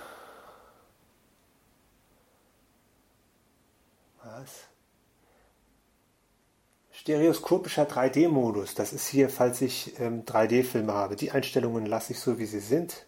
was? 4.23 4.65
Stereoskopischer 6.91 7.83
3D-Modus, 7.83 8.73
das 8.73 8.93
ist 8.93 9.07
hier, 9.07 9.29
falls 9.29 9.61
ich 9.61 9.99
ähm, 9.99 10.25
3D-Filme 10.25 10.93
habe. 10.93 11.15
Die 11.15 11.31
Einstellungen 11.31 11.85
lasse 11.85 12.13
ich 12.13 12.19
so, 12.19 12.39
wie 12.39 12.45
sie 12.45 12.59
sind. 12.59 13.05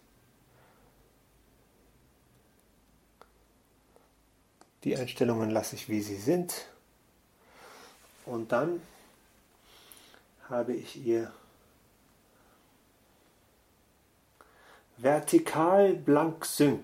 Die 4.84 4.96
Einstellungen 4.96 5.50
lasse 5.50 5.76
ich, 5.76 5.88
wie 5.88 6.00
sie 6.00 6.16
sind. 6.16 6.66
Und 8.26 8.52
dann 8.52 8.80
habe 10.48 10.74
ich 10.74 10.90
hier 10.90 11.32
Vertikal 14.96 15.94
Blank 15.94 16.44
Sync, 16.44 16.82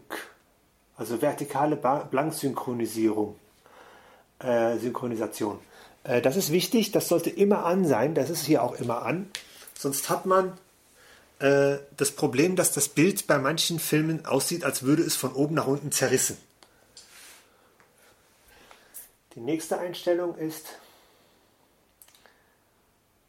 also 0.97 1.21
vertikale 1.21 1.77
Blanksynchronisierung, 1.77 3.37
äh, 4.39 4.79
Synchronisation. 4.79 5.59
Äh, 6.05 6.23
das 6.23 6.37
ist 6.37 6.53
wichtig, 6.53 6.93
das 6.93 7.09
sollte 7.09 7.31
immer 7.31 7.65
an 7.65 7.85
sein, 7.85 8.15
das 8.15 8.31
ist 8.31 8.45
hier 8.45 8.63
auch 8.63 8.75
immer 8.79 9.03
an. 9.03 9.29
Sonst 9.77 10.09
hat 10.11 10.27
man 10.27 10.53
äh, 11.41 11.79
das 11.97 12.13
Problem, 12.13 12.55
dass 12.55 12.73
das 12.73 12.89
Bild 12.89 13.27
bei 13.27 13.39
manchen 13.39 13.81
Filmen 13.81 14.25
aussieht, 14.27 14.65
als 14.65 14.85
würde 14.85 15.03
es 15.03 15.17
von 15.17 15.33
oben 15.33 15.55
nach 15.55 15.67
unten 15.67 15.91
zerrissen. 15.91 16.37
Die 19.35 19.41
nächste 19.41 19.79
Einstellung 19.79 20.37
ist 20.37 20.79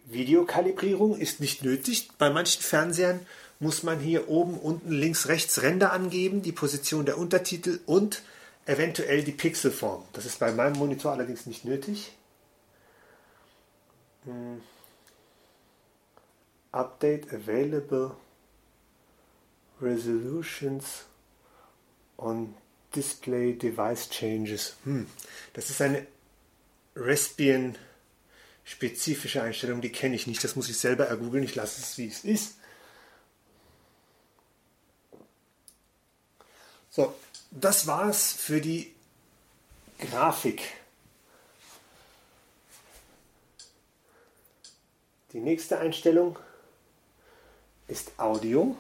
Videokalibrierung 0.05 1.17
ist 1.17 1.39
nicht 1.39 1.63
nötig. 1.63 2.09
Bei 2.19 2.29
manchen 2.29 2.61
Fernsehern 2.61 3.25
muss 3.59 3.83
man 3.83 3.99
hier 3.99 4.29
oben, 4.29 4.59
unten, 4.59 4.91
links, 4.91 5.27
rechts 5.27 5.63
Ränder 5.63 5.91
angeben, 5.91 6.41
die 6.41 6.51
Position 6.51 7.05
der 7.05 7.17
Untertitel 7.17 7.79
und 7.85 8.21
eventuell 8.65 9.23
die 9.23 9.31
Pixelform. 9.31 10.03
Das 10.13 10.25
ist 10.25 10.39
bei 10.39 10.51
meinem 10.51 10.77
Monitor 10.77 11.12
allerdings 11.12 11.45
nicht 11.47 11.65
nötig. 11.65 12.15
Hm. 14.25 14.62
Update 16.71 17.33
available 17.33 18.12
resolutions 19.81 21.06
on 22.17 22.53
display 22.96 23.54
device 23.54 24.10
changes. 24.10 24.75
Hm. 24.83 25.08
Das 25.54 25.69
ist 25.69 25.81
eine 25.81 26.06
Raspbian 26.96 27.77
spezifische 28.63 29.43
Einstellung, 29.43 29.81
die 29.81 29.91
kenne 29.91 30.15
ich 30.15 30.27
nicht. 30.27 30.43
Das 30.43 30.56
muss 30.56 30.69
ich 30.69 30.77
selber 30.77 31.08
ergoogeln. 31.08 31.43
Ich 31.43 31.56
lasse 31.56 31.81
es, 31.81 31.98
wie 31.98 32.08
es 32.08 32.23
ist. 32.23 32.56
So, 36.89 37.13
das 37.52 37.87
war's 37.87 38.33
für 38.33 38.60
die 38.60 38.93
Grafik. 40.00 40.62
Die 45.33 45.39
nächste 45.39 45.77
Einstellung 45.79 46.39
ist 47.87 48.17
Audio, 48.17 48.75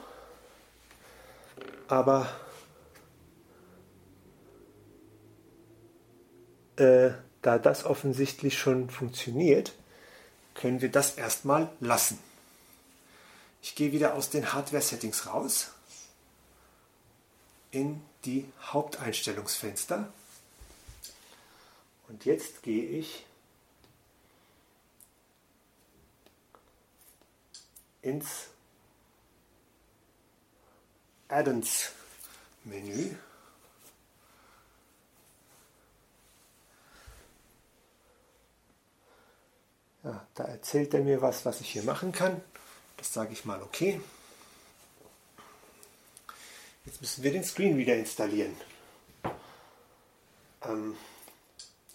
aber 1.87 2.33
äh, 6.77 7.11
da 7.41 7.57
das 7.57 7.85
offensichtlich 7.85 8.57
schon 8.57 8.89
funktioniert, 8.89 9.73
können 10.53 10.81
wir 10.81 10.89
das 10.89 11.15
erstmal 11.15 11.69
lassen. 11.79 12.19
Ich 13.61 13.75
gehe 13.75 13.91
wieder 13.91 14.13
aus 14.13 14.29
den 14.29 14.53
Hardware-Settings 14.53 15.27
raus 15.27 15.71
in 17.71 18.01
die 18.23 18.45
Haupteinstellungsfenster 18.61 20.11
Und 22.07 22.25
jetzt 22.25 22.61
gehe 22.63 22.83
ich 22.83 23.25
ins 28.01 28.47
Add-ons 31.27 31.91
Menü. 32.63 33.15
Ja, 40.03 40.24
da 40.35 40.43
erzählt 40.43 40.93
er 40.93 41.01
mir 41.01 41.21
was, 41.21 41.45
was 41.45 41.61
ich 41.61 41.71
hier 41.71 41.83
machen 41.83 42.11
kann. 42.11 42.41
Das 42.97 43.13
sage 43.13 43.33
ich 43.33 43.45
mal 43.45 43.61
okay. 43.61 43.99
Jetzt 46.85 47.01
müssen 47.01 47.23
wir 47.23 47.31
den 47.31 47.43
Screenreader 47.43 47.95
installieren. 47.95 48.55
Ähm, 50.63 50.95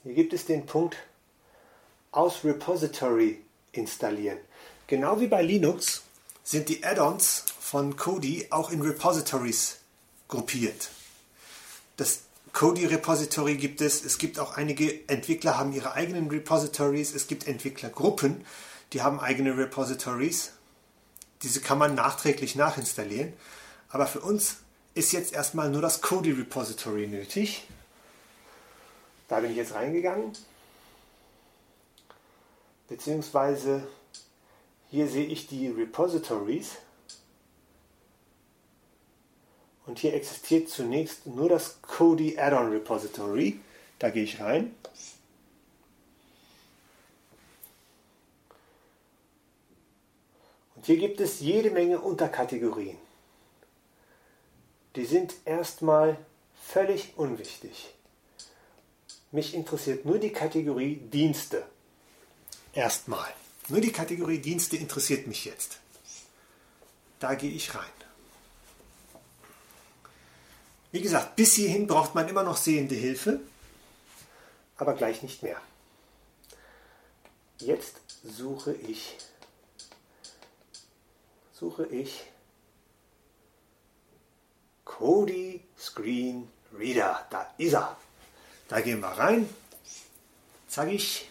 hier 0.03 0.15
gibt 0.15 0.33
es 0.33 0.47
den 0.47 0.67
Punkt 0.67 0.97
aus 2.11 2.45
Repository 2.45 3.41
installieren. 3.73 4.39
Genau 4.87 5.21
wie 5.21 5.29
bei 5.29 5.43
Linux 5.43 6.03
sind 6.43 6.69
die 6.69 6.83
Add-ons 6.83 7.45
von 7.61 7.97
Kodi 7.97 8.49
auch 8.51 8.71
in 8.71 8.83
Repositories 8.83 9.79
gruppiert. 10.27 10.91
Das 11.97 12.23
Kodi 12.53 12.87
Repository 12.87 13.57
gibt 13.57 13.81
es. 13.81 14.05
Es 14.05 14.19
gibt 14.19 14.39
auch 14.39 14.57
einige 14.57 15.09
Entwickler 15.09 15.57
haben 15.57 15.73
ihre 15.73 15.93
eigenen 15.93 16.29
Repositories. 16.29 17.15
Es 17.15 17.27
gibt 17.27 17.47
Entwicklergruppen, 17.47 18.45
die 18.93 19.03
haben 19.03 19.21
eigene 19.21 19.57
Repositories. 19.57 20.53
Diese 21.43 21.61
kann 21.61 21.79
man 21.79 21.95
nachträglich 21.95 22.57
nachinstallieren. 22.57 23.33
Aber 23.89 24.07
für 24.07 24.21
uns 24.21 24.59
ist 24.95 25.13
jetzt 25.13 25.33
erstmal 25.33 25.71
nur 25.71 25.81
das 25.81 26.03
Kodi 26.03 26.33
Repository 26.33 27.07
nötig. 27.07 27.67
Da 29.29 29.41
bin 29.41 29.53
ich 29.53 29.57
jetzt 29.57 29.75
reingegangen. 29.75 30.33
Beziehungsweise 32.89 33.87
hier 34.91 35.07
sehe 35.07 35.27
ich 35.27 35.47
die 35.47 35.69
Repositories. 35.69 36.73
Und 39.91 39.99
hier 39.99 40.15
existiert 40.15 40.69
zunächst 40.69 41.27
nur 41.27 41.49
das 41.49 41.83
Kodi 41.83 42.39
Add-on 42.39 42.71
Repository. 42.71 43.59
Da 43.99 44.11
gehe 44.11 44.23
ich 44.23 44.39
rein. 44.39 44.73
Und 50.77 50.87
hier 50.87 50.97
gibt 50.97 51.21
es 51.21 51.41
jede 51.41 51.73
Menge 51.73 51.99
Unterkategorien. 51.99 52.99
Die 54.95 55.07
sind 55.07 55.35
erstmal 55.45 56.17
völlig 56.63 57.15
unwichtig. 57.17 57.93
Mich 59.33 59.55
interessiert 59.55 60.05
nur 60.05 60.21
die 60.21 60.31
Kategorie 60.31 60.95
Dienste. 60.95 61.65
Erstmal. 62.75 63.35
Nur 63.67 63.81
die 63.81 63.91
Kategorie 63.91 64.39
Dienste 64.39 64.77
interessiert 64.77 65.27
mich 65.27 65.45
jetzt. 65.47 65.81
Da 67.19 67.35
gehe 67.35 67.51
ich 67.51 67.75
rein. 67.75 67.91
Wie 70.93 71.01
gesagt, 71.01 71.37
bis 71.37 71.55
hierhin 71.55 71.87
braucht 71.87 72.15
man 72.15 72.29
immer 72.29 72.43
noch 72.43 72.57
sehende 72.57 72.95
Hilfe, 72.95 73.41
aber 74.77 74.95
gleich 74.95 75.23
nicht 75.23 75.43
mehr. 75.43 75.61
Jetzt 77.59 78.01
suche 78.25 78.73
ich 78.73 79.17
suche 81.53 81.87
ich 81.87 82.23
Kodi 84.85 85.61
Screen 85.79 86.49
Reader. 86.77 87.27
Da 87.31 87.55
ist 87.59 87.75
er. 87.75 87.97
Da 88.69 88.81
gehen 88.81 89.01
wir 89.01 89.09
rein. 89.09 89.49
Zeige 90.67 90.93
ich. 90.93 91.31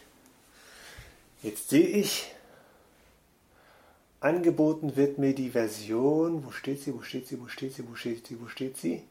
Jetzt 1.42 1.70
sehe 1.70 1.88
ich, 1.88 2.32
angeboten 4.20 4.98
wird 4.98 5.18
mir 5.18 5.34
die 5.34 5.52
Version, 5.52 6.46
wo 6.46 6.52
steht 6.52 6.82
sie, 6.82 6.94
wo 6.94 7.02
steht 7.02 7.28
sie, 7.28 7.40
wo 7.40 7.48
steht 7.48 7.74
sie, 7.74 7.88
wo 7.90 7.96
steht 7.96 8.28
sie, 8.28 8.42
wo 8.42 8.48
steht 8.48 8.78
sie? 8.78 9.04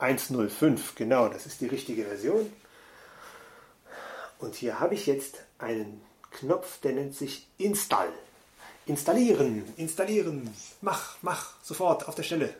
1.05, 0.00 0.94
genau, 0.96 1.28
das 1.28 1.46
ist 1.46 1.60
die 1.60 1.66
richtige 1.66 2.04
Version. 2.04 2.52
Und 4.38 4.54
hier 4.54 4.80
habe 4.80 4.94
ich 4.94 5.06
jetzt 5.06 5.42
einen 5.58 6.02
Knopf, 6.30 6.80
der 6.80 6.92
nennt 6.92 7.14
sich 7.14 7.46
Install. 7.58 8.12
Installieren, 8.86 9.72
installieren, 9.76 10.54
mach, 10.80 11.16
mach, 11.22 11.54
sofort, 11.62 12.06
auf 12.06 12.14
der 12.14 12.22
Stelle. 12.22 12.54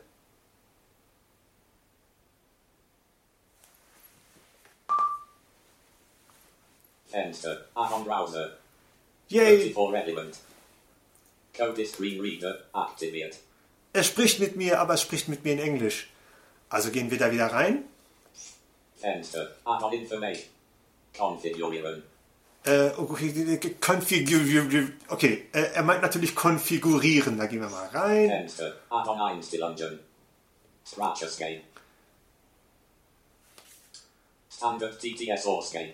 Fenster, 7.07 7.65
Atom 7.75 8.03
Browser, 8.03 8.57
Yay! 9.29 9.73
34 9.73 9.93
relevant. 9.93 10.37
Code 11.55 11.85
Screen 11.85 12.19
Reader 12.19 12.65
aktiviert. 12.73 13.37
Er 13.93 14.03
spricht 14.03 14.39
mit 14.39 14.55
mir, 14.55 14.79
aber 14.79 14.93
er 14.93 14.97
spricht 14.97 15.27
mit 15.29 15.43
mir 15.43 15.53
in 15.53 15.59
Englisch. 15.59 16.09
Also 16.75 16.91
gehen 16.91 17.09
wir 17.09 17.17
da 17.17 17.31
wieder 17.31 17.47
rein. 17.47 17.85
Fenster, 18.97 19.55
Atom 19.63 19.93
Information. 19.93 20.49
Konfigurieren. 21.17 22.03
Äh, 22.65 22.89
okay, 22.97 23.77
konfigurieren. 23.79 24.99
Okay, 25.07 25.47
äh, 25.53 25.71
er 25.73 25.83
meint 25.83 26.01
natürlich 26.01 26.35
konfigurieren. 26.35 27.37
Da 27.37 27.45
gehen 27.45 27.61
wir 27.61 27.69
mal 27.69 27.87
rein. 27.87 28.27
Fenster, 28.27 28.73
Atom 28.89 29.21
Einstellungen. 29.21 29.99
Scratch 30.85 31.21
Escape. 31.21 31.61
Standard 34.49 34.99
TTS 34.99 35.45
Escape. 35.45 35.93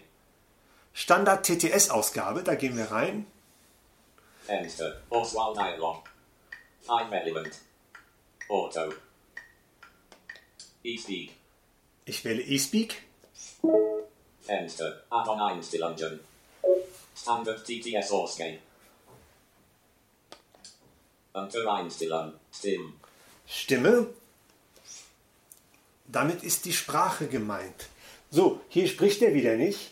Standard 0.93 1.45
TTS-Ausgabe. 1.45 2.41
Da 2.41 2.55
gehen 2.55 2.75
wir 2.75 2.89
rein. 2.89 3.27
Fenster, 4.47 4.99
Auswahl 5.11 5.53
Dialog. 5.53 6.03
Five 6.82 7.11
relevant. 7.11 7.53
Auto. 8.49 8.91
E-Speak. 10.84 11.32
Ich 12.05 12.25
wähle 12.25 12.43
eSpeak. 12.43 13.03
Fenster, 14.41 15.03
Atom 15.09 15.39
Einstellungen. 15.39 16.19
Standard 17.15 17.63
TTS 17.63 18.11
Escape. 18.11 18.59
Unter 21.34 21.73
Einstellung. 21.73 22.34
Stim. 22.51 22.93
Stimme. 23.45 24.07
Damit 26.07 26.43
ist 26.43 26.65
die 26.65 26.73
Sprache 26.73 27.27
gemeint. 27.27 27.88
So, 28.32 28.61
hier 28.67 28.88
spricht 28.88 29.21
er 29.21 29.34
wieder 29.34 29.55
nicht. 29.55 29.91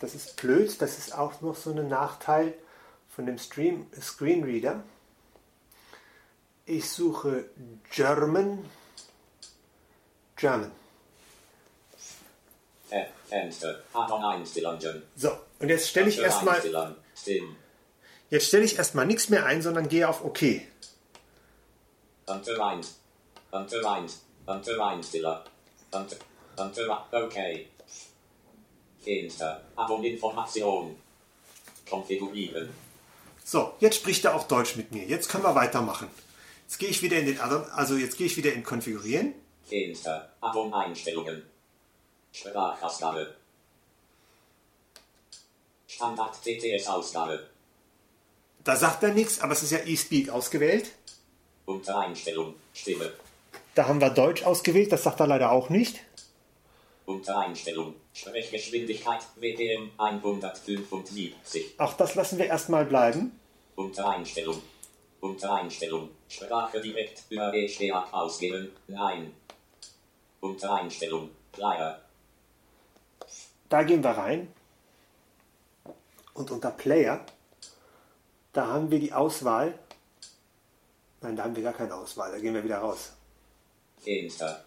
Das 0.00 0.14
ist 0.14 0.36
blöd. 0.36 0.82
Das 0.82 0.98
ist 0.98 1.14
auch 1.14 1.40
noch 1.40 1.56
so 1.56 1.70
ein 1.70 1.88
Nachteil 1.88 2.54
von 3.08 3.24
dem 3.24 3.38
Stream 3.38 3.86
Screenreader. 3.98 4.82
Ich 6.66 6.88
suche 6.88 7.44
German. 7.90 8.64
German. 10.36 10.72
Einstellungen. 14.22 15.02
So, 15.16 15.30
und 15.58 15.68
jetzt 15.68 15.88
stelle 15.88 16.08
ich 16.08 16.18
erstmal 16.18 16.62
jetzt 18.30 18.46
stelle 18.46 18.64
ich 18.64 18.78
erstmal 18.78 19.06
nichts 19.06 19.28
mehr 19.28 19.44
ein, 19.46 19.62
sondern 19.62 19.88
gehe 19.88 20.08
auf 20.08 20.24
OK. 20.24 20.42
Okay. 27.12 27.68
Fenster. 29.02 29.60
Atom-Information. 29.76 30.96
Konfigurieren. 31.88 32.70
So, 33.44 33.74
jetzt 33.80 33.96
spricht 33.96 34.24
er 34.24 34.34
auch 34.34 34.48
Deutsch 34.48 34.76
mit 34.76 34.90
mir. 34.92 35.04
Jetzt 35.04 35.28
können 35.28 35.44
wir 35.44 35.54
weitermachen. 35.54 36.08
Jetzt 36.74 36.80
gehe 36.80 36.88
ich 36.88 37.02
wieder 37.02 37.18
in 37.20 37.26
den 37.26 37.38
Add-on- 37.38 37.70
also 37.70 37.94
jetzt 37.94 38.18
gehe 38.18 38.26
ich 38.26 38.36
wieder 38.36 38.52
in 38.52 38.64
Konfigurieren. 38.64 39.32
Fenster. 39.62 40.32
Atom-Einstellungen. 40.40 41.44
Sprachausgabe. 42.32 43.36
Standard 45.86 46.34
TTS-Ausgabe. 46.42 47.46
Da 48.64 48.74
sagt 48.74 49.04
er 49.04 49.14
nichts, 49.14 49.38
aber 49.40 49.52
es 49.52 49.62
ist 49.62 49.70
ja 49.70 49.78
eSpeak 49.78 50.30
ausgewählt. 50.30 50.90
Unter 51.64 51.96
Einstellung. 52.00 52.56
Stimme. 52.72 53.12
Da 53.76 53.86
haben 53.86 54.00
wir 54.00 54.10
Deutsch 54.10 54.42
ausgewählt, 54.42 54.90
das 54.90 55.04
sagt 55.04 55.20
er 55.20 55.28
leider 55.28 55.52
auch 55.52 55.68
nicht. 55.68 56.00
Unter 57.06 57.38
Einstellung. 57.38 57.94
Sprechgeschwindigkeit 58.14 59.20
WPM 59.36 59.92
175. 59.96 61.78
Auch 61.78 61.92
das 61.92 62.16
lassen 62.16 62.36
wir 62.38 62.46
erstmal 62.46 62.84
bleiben. 62.84 63.38
Unter 63.76 64.08
Einstellung. 64.08 64.60
Unter 65.24 65.54
Einstellung. 65.54 66.10
Sprache 66.28 66.82
direkt 66.82 67.22
über 67.30 67.54
ESTA 67.54 68.08
ausgeben. 68.12 68.70
Nein. 68.88 69.32
Unter 70.40 70.74
Einstellung. 70.74 71.30
Player. 71.50 71.98
Da 73.70 73.82
gehen 73.84 74.04
wir 74.04 74.10
rein. 74.10 74.52
Und 76.34 76.50
unter 76.50 76.70
Player, 76.72 77.24
da 78.52 78.66
haben 78.66 78.90
wir 78.90 78.98
die 78.98 79.14
Auswahl. 79.14 79.78
Nein, 81.22 81.36
da 81.36 81.44
haben 81.44 81.56
wir 81.56 81.62
gar 81.62 81.72
keine 81.72 81.94
Auswahl. 81.94 82.30
Da 82.30 82.38
gehen 82.38 82.52
wir 82.52 82.62
wieder 82.62 82.80
raus. 82.80 83.14
Fenster. 84.02 84.62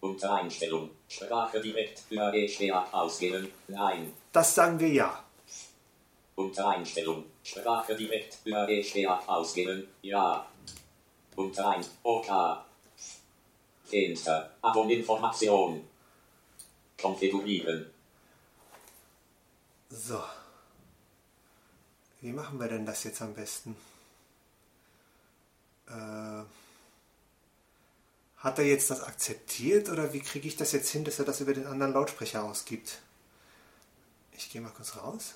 Unter 0.00 0.34
Einstellung. 0.34 0.90
Sprache 1.08 1.62
direkt 1.62 2.02
über 2.10 2.30
GSDA 2.30 2.88
ausgeben. 2.92 3.50
Nein. 3.68 4.12
Das 4.32 4.54
sagen 4.54 4.78
wir 4.78 4.88
ja. 4.88 5.23
Unter 6.36 6.68
Einstellung. 6.68 7.24
Sprache 7.42 7.94
direkt 7.94 8.38
über 8.44 8.66
GSDA 8.66 9.22
ausgeben. 9.26 9.88
Ja. 10.02 10.46
Unter 11.36 11.68
ein. 11.70 11.84
OK. 12.02 12.28
Fenster. 13.84 14.50
Abon-Information. 14.62 15.86
Konfigurieren. 17.00 17.90
So. 19.90 20.22
Wie 22.20 22.32
machen 22.32 22.58
wir 22.58 22.68
denn 22.68 22.86
das 22.86 23.04
jetzt 23.04 23.20
am 23.20 23.34
besten? 23.34 23.76
Äh, 25.86 26.42
hat 28.38 28.58
er 28.58 28.64
jetzt 28.64 28.90
das 28.90 29.02
akzeptiert 29.02 29.88
oder 29.88 30.12
wie 30.12 30.20
kriege 30.20 30.48
ich 30.48 30.56
das 30.56 30.72
jetzt 30.72 30.90
hin, 30.90 31.04
dass 31.04 31.18
er 31.18 31.24
das 31.24 31.40
über 31.40 31.54
den 31.54 31.66
anderen 31.66 31.92
Lautsprecher 31.92 32.42
ausgibt? 32.42 33.00
Ich 34.32 34.50
gehe 34.50 34.60
mal 34.60 34.70
kurz 34.70 34.96
raus. 34.96 35.34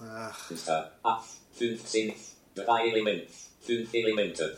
Ach, 0.00 0.46
Fenster. 0.46 0.92
A. 1.02 1.22
15. 1.52 2.14
Drei 2.54 2.88
Elemente. 2.88 3.26
Fünf 3.60 3.92
Elemente. 3.92 4.56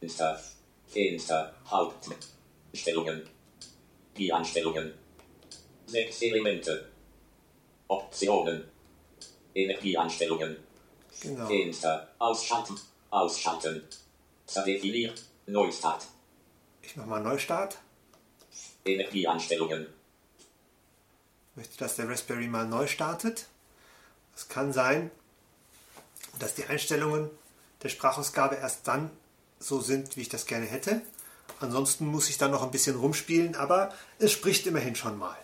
Fenster. 0.00 0.40
Fenster. 0.86 1.54
Hauptstellungen. 1.70 3.28
Die 4.16 4.32
Einstellungen. 4.32 4.92
Sechs 5.86 6.20
Elemente. 6.22 6.90
Optionen. 7.88 8.64
Energieeinstellungen. 9.54 10.56
genau. 11.20 11.46
Fenster. 11.46 12.08
Ausschalten. 12.18 12.78
Ausschalten. 13.10 13.82
Zerdefiniert. 14.46 15.22
Neustart. 15.46 16.06
Ich 16.82 16.94
mache 16.96 17.08
mal 17.08 17.20
Neustart. 17.22 17.78
Energieeinstellungen. 18.84 19.86
möchte, 21.54 21.78
dass 21.78 21.96
der 21.96 22.08
Raspberry 22.08 22.46
mal 22.48 22.66
neu 22.66 22.86
startet. 22.86 23.46
Es 24.38 24.48
kann 24.48 24.72
sein, 24.72 25.10
dass 26.38 26.54
die 26.54 26.64
Einstellungen 26.66 27.28
der 27.82 27.88
Sprachausgabe 27.88 28.54
erst 28.54 28.86
dann 28.86 29.10
so 29.58 29.80
sind, 29.80 30.16
wie 30.16 30.20
ich 30.20 30.28
das 30.28 30.46
gerne 30.46 30.64
hätte. 30.64 31.02
Ansonsten 31.58 32.06
muss 32.06 32.28
ich 32.28 32.38
dann 32.38 32.52
noch 32.52 32.62
ein 32.62 32.70
bisschen 32.70 32.94
rumspielen, 32.94 33.56
aber 33.56 33.92
es 34.20 34.30
spricht 34.30 34.64
immerhin 34.68 34.94
schon 34.94 35.18
mal. 35.18 35.36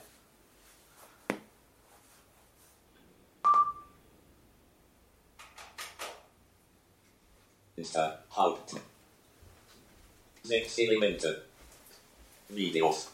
Haupt. 8.30 8.76
Sechs 10.45 10.78
Elemente. 10.78 11.45
Videos. 12.49 13.09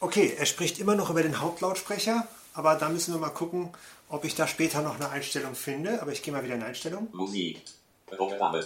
Okay, 0.00 0.34
er 0.38 0.46
spricht 0.46 0.78
immer 0.78 0.94
noch 0.94 1.10
über 1.10 1.22
den 1.22 1.40
Hauptlautsprecher, 1.40 2.26
aber 2.54 2.74
da 2.76 2.88
müssen 2.88 3.14
wir 3.14 3.20
mal 3.20 3.30
gucken, 3.30 3.70
ob 4.08 4.24
ich 4.24 4.34
da 4.34 4.46
später 4.46 4.82
noch 4.82 4.96
eine 4.96 5.08
Einstellung 5.08 5.54
finde. 5.54 6.00
Aber 6.02 6.12
ich 6.12 6.22
gehe 6.22 6.32
mal 6.32 6.44
wieder 6.44 6.54
in 6.54 6.62
Einstellung. 6.62 7.08
Musik. 7.12 7.62
Programme. 8.06 8.64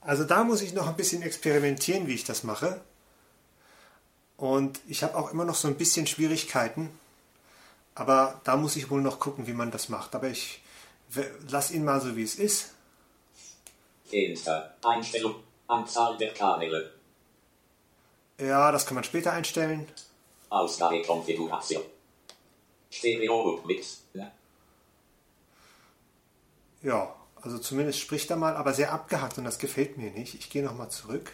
Also 0.00 0.24
da 0.24 0.42
muss 0.44 0.62
ich 0.62 0.72
noch 0.72 0.88
ein 0.88 0.96
bisschen 0.96 1.22
experimentieren, 1.22 2.06
wie 2.06 2.14
ich 2.14 2.24
das 2.24 2.44
mache. 2.44 2.80
Und 4.36 4.80
ich 4.88 5.02
habe 5.02 5.16
auch 5.16 5.30
immer 5.32 5.44
noch 5.44 5.54
so 5.56 5.68
ein 5.68 5.76
bisschen 5.76 6.06
Schwierigkeiten. 6.06 6.90
Aber 7.94 8.40
da 8.44 8.56
muss 8.56 8.76
ich 8.76 8.90
wohl 8.90 9.02
noch 9.02 9.18
gucken, 9.18 9.46
wie 9.46 9.52
man 9.52 9.70
das 9.70 9.88
macht. 9.88 10.14
Aber 10.14 10.28
ich 10.28 10.62
w- 11.10 11.26
lass 11.50 11.70
ihn 11.72 11.84
mal 11.84 12.00
so, 12.00 12.16
wie 12.16 12.22
es 12.22 12.36
ist. 12.36 12.70
Fenster. 14.06 14.76
Einstellung. 14.84 15.34
Anzahl 15.66 16.16
der 16.16 16.32
Kanäle. 16.32 16.92
Ja, 18.38 18.70
das 18.72 18.86
kann 18.86 18.94
man 18.94 19.04
später 19.04 19.32
einstellen. 19.32 19.88
Ausgabekonfiguration. 20.50 21.82
Stereo 22.90 23.60
Mix. 23.66 24.04
Ja, 26.80 27.14
also 27.42 27.58
zumindest 27.58 27.98
spricht 27.98 28.30
er 28.30 28.36
mal, 28.36 28.54
aber 28.56 28.72
sehr 28.72 28.92
abgehackt 28.92 29.36
und 29.38 29.44
das 29.44 29.58
gefällt 29.58 29.98
mir 29.98 30.10
nicht. 30.12 30.34
Ich 30.34 30.48
gehe 30.48 30.62
nochmal 30.62 30.90
zurück. 30.90 31.32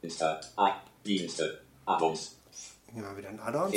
Fenster. 0.00 0.40
Ein. 0.56 0.74
Dienste. 1.04 1.62
Wir 1.86 3.16
wieder 3.16 3.30
in 3.30 3.40
Add-ons. 3.40 3.74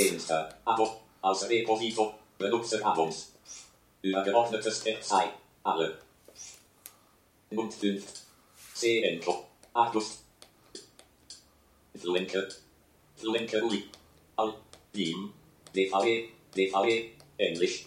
Aus 1.21 1.49
Reposito. 1.49 2.15
Benutzer 2.37 2.85
Abons. 2.85 3.33
Übergeordnetes 4.01 4.79
Verzeichnis. 4.79 5.33
Alle. 5.63 5.99
Und 7.51 7.73
5. 7.73 8.03
Serenko. 8.73 9.45
Artus. 9.73 10.20
Fluenke. 11.95 12.47
Fluenke 13.15 13.61
Uli. 13.63 13.83
Al. 14.35 14.53
Lim. 14.93 15.33
DVE. 15.73 16.29
DVE. 16.55 17.11
Englisch. 17.37 17.85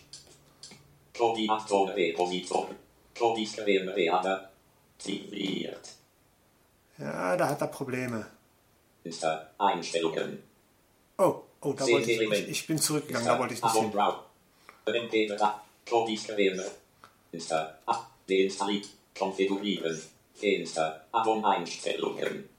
Koordinator 1.16 1.94
Repositor. 1.94 2.68
Koordinator 3.18 3.94
Reader. 3.94 4.50
Ziviliert. 4.98 5.92
Ja, 6.98 7.36
da 7.36 7.48
hat 7.48 7.60
er 7.60 7.66
Probleme. 7.68 8.26
Fenster. 9.02 9.50
Einstellungen. 9.58 10.42
Oh, 11.18 11.42
oh, 11.60 11.72
da 11.72 11.86
wollte 11.86 12.10
ich, 12.10 12.20
ich, 12.20 12.48
ich 12.48 12.66
bin 12.66 12.78
zurückgegangen, 12.78 13.26
da 13.26 13.38
wollte 13.38 13.54
ich 13.54 13.62
nicht 13.62 13.74
hin. 13.74 13.90
Brown. 13.90 14.14
MP3. 14.86 15.52
Koordinator. 15.88 16.64
Fenster. 17.30 17.78
A. 17.86 18.06
Deinstallieren. 18.28 18.88
Konfigurieren. 19.16 20.00
Fenster. 20.34 21.06
Abo-Einstellungen. 21.12 22.48
Na, 22.48 22.53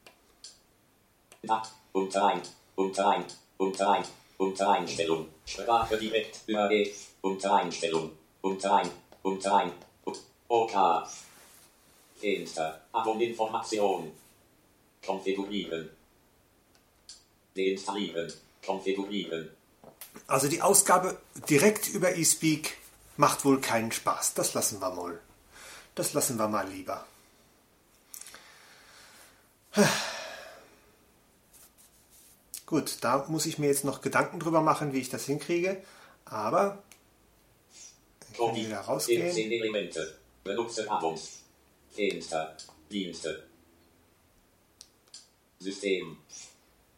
unter 1.93 2.25
ein, 2.27 2.41
unter 2.75 3.09
ein, 3.09 3.25
unter 3.57 3.89
ein, 3.91 4.03
unter 4.37 4.69
Einstellung. 4.71 5.29
Sprache 5.45 5.97
direkt 5.97 6.41
über 6.47 6.69
E. 6.71 6.93
Unter 7.21 7.55
Einstellung. 7.55 8.11
Unter 8.41 8.75
ein, 8.77 8.89
unter 9.23 9.55
ein. 9.57 9.71
U- 10.05 10.13
OK. 10.47 11.07
Fenster. 12.19 12.81
Abon-Information. 12.91 14.11
Konfigurieren. 15.05 15.89
Deinstallieren. 17.55 18.31
Konfigurieren. 18.65 19.49
Also 20.27 20.47
die 20.47 20.61
Ausgabe 20.61 21.17
direkt 21.49 21.87
über 21.89 22.17
eSpeak 22.17 22.77
macht 23.17 23.45
wohl 23.45 23.61
keinen 23.61 23.91
Spaß. 23.91 24.33
Das 24.33 24.53
lassen 24.53 24.79
wir 24.81 24.89
mal. 24.91 25.19
Das 25.93 26.13
lassen 26.13 26.37
wir 26.37 26.47
mal 26.47 26.67
lieber. 26.67 27.05
Gut, 32.65 32.97
da 33.01 33.25
muss 33.27 33.45
ich 33.45 33.59
mir 33.59 33.67
jetzt 33.67 33.85
noch 33.85 34.01
Gedanken 34.01 34.39
drüber 34.39 34.61
machen, 34.61 34.91
wie 34.93 34.99
ich 34.99 35.09
das 35.09 35.25
hinkriege. 35.25 35.83
Aber 36.25 36.81
ich 38.31 38.37
kann 38.37 38.55
wieder 38.55 38.79
rausgehen. 38.79 39.31
10 39.31 39.51
Elemente. 39.51 40.17
Benutzer 40.43 40.89
Abons. 40.91 41.43
Fenster. 41.91 42.57
Dienste. 42.91 43.43
System. 45.59 46.17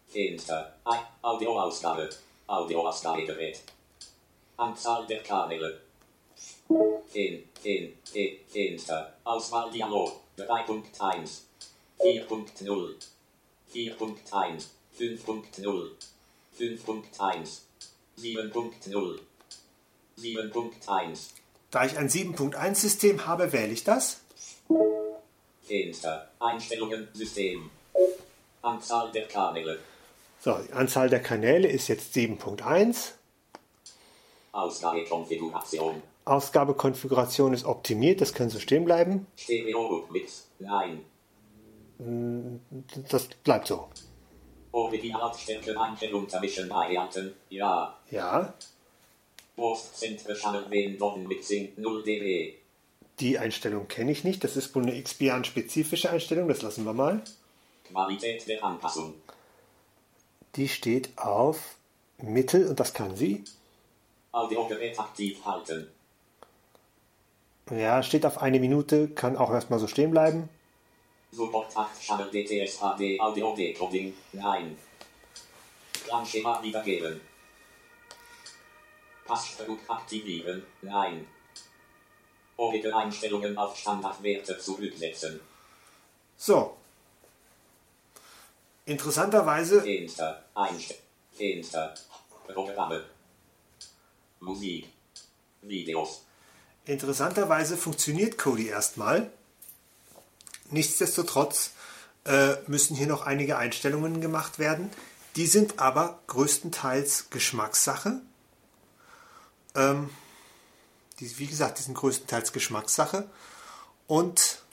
Fenster. 0.08 0.74
Audioausgabe. 1.22 2.10
Audioausgabegerät. 2.48 3.62
Anzahl 4.56 5.06
der 5.06 5.22
Kanäle. 5.22 5.82
Fen. 7.10 7.44
Fen. 7.62 7.94
Fe- 8.04 8.40
Fenster. 8.48 9.14
Auswahldialog. 9.24 10.14
3.1. 10.38 11.42
4.0. 12.00 12.96
4.1. 13.74 14.66
5.0. 15.00 15.92
5.1. 16.60 17.60
7.0. 18.20 19.20
7.1. 20.20 21.20
Da 21.70 21.86
ich 21.86 21.98
ein 21.98 22.10
7.1-System 22.10 23.26
habe, 23.28 23.52
wähle 23.54 23.74
ich 23.74 23.84
das. 23.84 24.22
Fenster. 25.64 26.32
Einstellungen 26.40 27.08
System. 27.14 27.70
Anzahl 28.62 29.12
der 29.12 29.28
Kanäle. 29.28 29.80
So, 30.40 30.58
die 30.58 30.74
Anzahl 30.74 31.10
der 31.10 31.22
Kanäle 31.22 31.68
ist 31.68 31.88
jetzt 31.88 32.16
7.1. 32.16 33.12
Ausgabekonfiguration. 34.52 36.02
Ausgabekonfiguration 36.26 37.54
ist 37.54 37.66
optimiert, 37.66 38.22
das 38.22 38.34
kann 38.34 38.50
so 38.50 38.60
stehen 38.60 38.86
bleiben. 38.86 39.28
Stereo 39.36 40.08
Mix. 40.12 40.48
Nein. 40.60 41.06
Das 43.10 43.28
bleibt 43.44 43.68
so. 43.68 43.90
Originalautstärke 44.72 45.80
Einstellung 45.80 46.28
zwischen 46.30 46.70
Varianten. 46.70 47.34
Ja. 47.50 47.98
Ja, 48.12 48.54
Wurstzentre 49.56 50.36
Channel 50.36 50.70
Wendung 50.70 51.28
Mixing 51.28 51.74
0 51.78 52.04
dB. 52.04 52.54
die 53.20 53.40
Einstellung 53.40 53.88
kenne 53.88 54.12
ich 54.12 54.24
nicht. 54.24 54.44
Das 54.44 54.56
ist 54.56 54.76
wohl 54.76 54.84
eine 54.84 55.02
XBAN-spezifische 55.02 56.12
Einstellung, 56.12 56.48
das 56.48 56.62
lassen 56.62 56.86
wir 56.86 56.94
mal. 56.94 57.22
Qualität 57.90 58.48
der 58.48 58.64
Anpassung. 58.64 59.16
Die 60.56 60.68
steht 60.68 61.18
auf 61.18 61.76
Mittel 62.20 62.68
und 62.68 62.80
das 62.80 62.94
kann 62.94 63.16
sie. 63.16 63.44
Audiogerät 64.32 65.00
aktiv 65.00 65.44
halten. 65.46 65.88
Ja, 67.72 68.04
steht 68.04 68.26
auf 68.26 68.42
eine 68.42 68.60
Minute, 68.60 69.10
kann 69.10 69.36
auch 69.38 69.52
erstmal 69.52 69.80
so 69.80 69.88
stehen 69.88 70.12
bleiben. 70.12 70.50
Support 71.32 71.76
8 71.76 72.02
Channel 72.02 72.32
DTS 72.32 72.80
HD 72.80 73.20
Audio 73.20 73.56
Decoding. 73.56 74.14
Nein. 74.34 74.78
Klangschema 76.06 76.62
wiedergeben. 76.64 77.22
Passverlust 79.26 79.90
aktivieren. 79.90 80.66
Nein. 80.82 81.28
Ohne 82.56 82.96
Einstellungen 82.96 83.58
auf 83.58 83.78
Standardwerte 83.78 84.58
zurücksetzen. 84.58 85.40
So. 86.38 86.78
Interessanterweise, 88.86 89.82
Fenster. 89.82 90.46
Einstellungen. 90.56 91.04
Fenster. 91.34 91.94
Programme. 92.48 93.04
Musik. 94.40 94.88
Videos. 95.62 96.24
interessanterweise 96.86 97.76
funktioniert 97.76 98.38
Kodi 98.38 98.68
erstmal. 98.68 99.32
Nichtsdestotrotz 100.70 101.72
äh, 102.26 102.56
müssen 102.68 102.96
hier 102.96 103.08
noch 103.08 103.26
einige 103.26 103.58
Einstellungen 103.58 104.22
gemacht 104.22 104.60
werden. 104.60 104.90
Die 105.36 105.48
sind 105.48 105.80
aber 105.80 106.20
größtenteils 106.28 107.30
Geschmackssache. 107.30 108.22
Ähm, 109.76 110.10
die, 111.20 111.38
wie 111.40 111.48
gesagt, 111.48 111.80
die 111.80 111.84
sind 111.84 111.96
größtenteils 111.96 112.52
Geschmackssache. 112.52 113.30
Und 114.08 114.64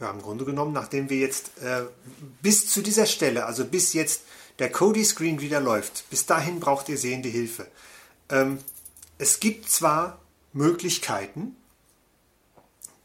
ja, 0.00 0.10
im 0.10 0.20
Grunde 0.20 0.44
genommen, 0.44 0.72
nachdem 0.72 1.08
wir 1.08 1.18
jetzt 1.18 1.58
äh, 1.62 1.84
bis 2.42 2.68
zu 2.68 2.82
dieser 2.82 3.06
Stelle, 3.06 3.46
also 3.46 3.64
bis 3.64 3.92
jetzt 3.94 4.22
der 4.58 4.70
Kodi-Screen 4.70 5.40
wieder 5.40 5.60
läuft, 5.60 6.08
bis 6.10 6.26
dahin 6.26 6.60
braucht 6.60 6.88
ihr 6.88 6.98
sehende 6.98 7.28
Hilfe. 7.28 7.66
Ähm, 8.28 8.58
es 9.18 9.40
gibt 9.40 9.70
zwar 9.70 10.18
Möglichkeiten, 10.52 11.56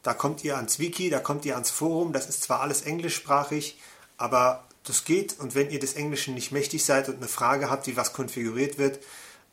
Da 0.04 0.14
kommt 0.14 0.44
ihr 0.44 0.54
ans 0.54 0.78
Wiki, 0.78 1.10
da 1.10 1.18
kommt 1.18 1.44
ihr 1.44 1.54
ans 1.54 1.70
Forum. 1.70 2.12
Das 2.12 2.28
ist 2.28 2.42
zwar 2.42 2.60
alles 2.60 2.82
englischsprachig, 2.82 3.80
aber 4.16 4.64
das 4.84 5.04
geht. 5.04 5.40
Und 5.40 5.56
wenn 5.56 5.70
ihr 5.70 5.80
des 5.80 5.94
Englischen 5.94 6.34
nicht 6.34 6.52
mächtig 6.52 6.84
seid 6.84 7.08
und 7.08 7.16
eine 7.16 7.26
Frage 7.26 7.68
habt, 7.68 7.88
wie 7.88 7.96
was 7.96 8.12
konfiguriert 8.12 8.78
wird, 8.78 9.00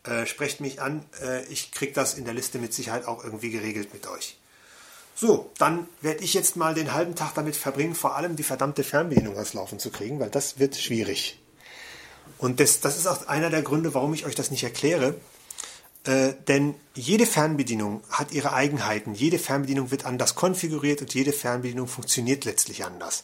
äh, 0.03 0.27
sprecht 0.27 0.61
mich 0.61 0.83
an. 0.83 1.03
Äh, 1.19 1.45
ich 1.45 1.71
kriege 1.71 1.93
das 1.93 2.13
in 2.13 2.25
der 2.25 2.35
Liste 2.35 2.59
mit 2.59 2.75
Sicherheit 2.75 3.07
auch 3.07 3.23
irgendwie 3.23 3.49
geregelt 3.49 3.91
mit 3.91 4.05
euch. 4.05 4.37
So, 5.19 5.49
dann 5.57 5.89
werde 6.01 6.23
ich 6.23 6.35
jetzt 6.35 6.57
mal 6.57 6.75
den 6.75 6.93
halben 6.93 7.15
Tag 7.15 7.33
damit 7.33 7.55
verbringen, 7.55 7.95
vor 7.95 8.15
allem 8.15 8.35
die 8.35 8.43
verdammte 8.43 8.83
Fernbedienung 8.83 9.33
ans 9.33 9.55
Laufen 9.55 9.79
zu 9.79 9.89
kriegen, 9.89 10.19
weil 10.19 10.29
das 10.29 10.59
wird 10.59 10.75
schwierig. 10.75 11.39
Und 12.37 12.59
das, 12.59 12.81
das 12.81 12.97
ist 12.97 13.07
auch 13.07 13.25
einer 13.27 13.49
der 13.49 13.63
Gründe, 13.63 13.95
warum 13.95 14.13
ich 14.13 14.27
euch 14.27 14.35
das 14.35 14.51
nicht 14.51 14.63
erkläre. 14.63 15.15
Äh, 16.03 16.33
denn 16.47 16.75
jede 16.93 17.25
Fernbedienung 17.25 18.03
hat 18.11 18.31
ihre 18.31 18.53
Eigenheiten. 18.53 19.15
Jede 19.15 19.39
Fernbedienung 19.39 19.89
wird 19.89 20.05
anders 20.05 20.35
konfiguriert 20.35 21.01
und 21.01 21.11
jede 21.15 21.33
Fernbedienung 21.33 21.87
funktioniert 21.87 22.45
letztlich 22.45 22.85
anders. 22.85 23.23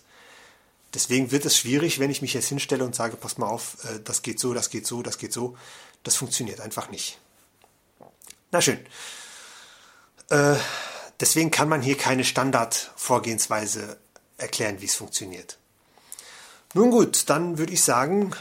Deswegen 0.96 1.30
wird 1.30 1.46
es 1.46 1.56
schwierig, 1.56 2.00
wenn 2.00 2.10
ich 2.10 2.24
mich 2.24 2.34
jetzt 2.34 2.50
hinstelle 2.50 2.86
und 2.86 2.96
sage, 2.96 3.18
pass 3.18 3.38
mal 3.38 3.46
auf, 3.46 3.78
äh, 3.84 4.00
das 4.04 4.24
geht 4.24 4.39
so, 4.39 4.56
das 4.56 4.72
geht 4.72 4.88
so, 4.88 5.04
das 5.04 5.20
geht 5.20 5.32
so. 5.32 5.56
Das 6.02 6.16
funktioniert 6.16 6.60
einfach 6.60 6.89
nicht. 6.89 7.20
Na 8.52 8.62
schön. 8.62 8.80
Äh, 10.32 10.56
deswegen 11.24 11.52
kann 11.52 11.70
man 11.70 11.82
hier 11.82 11.96
keine 11.96 12.26
Standardvorgehensweise 12.26 13.96
erklären, 14.38 14.82
wie 14.82 14.88
es 14.88 14.96
funktioniert. 14.96 15.58
Nun 16.74 16.92
gut, 16.92 17.30
dann 17.30 17.58
würde 17.58 17.72
ich 17.72 17.82
sagen, 17.82 18.34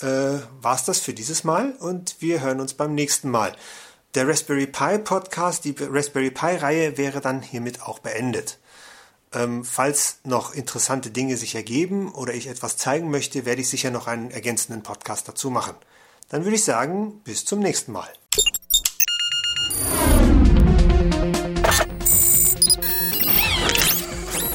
äh, 0.00 0.38
war 0.62 0.74
es 0.74 0.84
das 0.84 1.00
für 1.00 1.12
dieses 1.12 1.44
Mal 1.44 1.72
und 1.80 2.16
wir 2.20 2.40
hören 2.40 2.60
uns 2.60 2.72
beim 2.72 2.94
nächsten 2.94 3.28
Mal. 3.28 3.54
Der 4.14 4.26
Raspberry 4.26 4.66
Pi 4.66 4.96
Podcast, 4.96 5.66
die 5.66 5.74
Raspberry 5.78 6.30
Pi 6.30 6.56
Reihe 6.56 6.96
wäre 6.96 7.20
dann 7.20 7.42
hiermit 7.42 7.82
auch 7.82 7.98
beendet. 7.98 8.58
Ähm, 9.34 9.62
falls 9.62 10.20
noch 10.24 10.54
interessante 10.54 11.10
Dinge 11.10 11.36
sich 11.36 11.54
ergeben 11.54 12.10
oder 12.10 12.32
ich 12.32 12.46
etwas 12.46 12.78
zeigen 12.78 13.10
möchte, 13.10 13.44
werde 13.44 13.60
ich 13.60 13.68
sicher 13.68 13.90
noch 13.90 14.06
einen 14.06 14.30
ergänzenden 14.30 14.82
Podcast 14.82 15.28
dazu 15.28 15.50
machen. 15.50 15.74
Dann 16.30 16.44
würde 16.44 16.56
ich 16.56 16.64
sagen, 16.64 17.20
bis 17.22 17.44
zum 17.44 17.58
nächsten 17.58 17.92
Mal. 17.92 18.08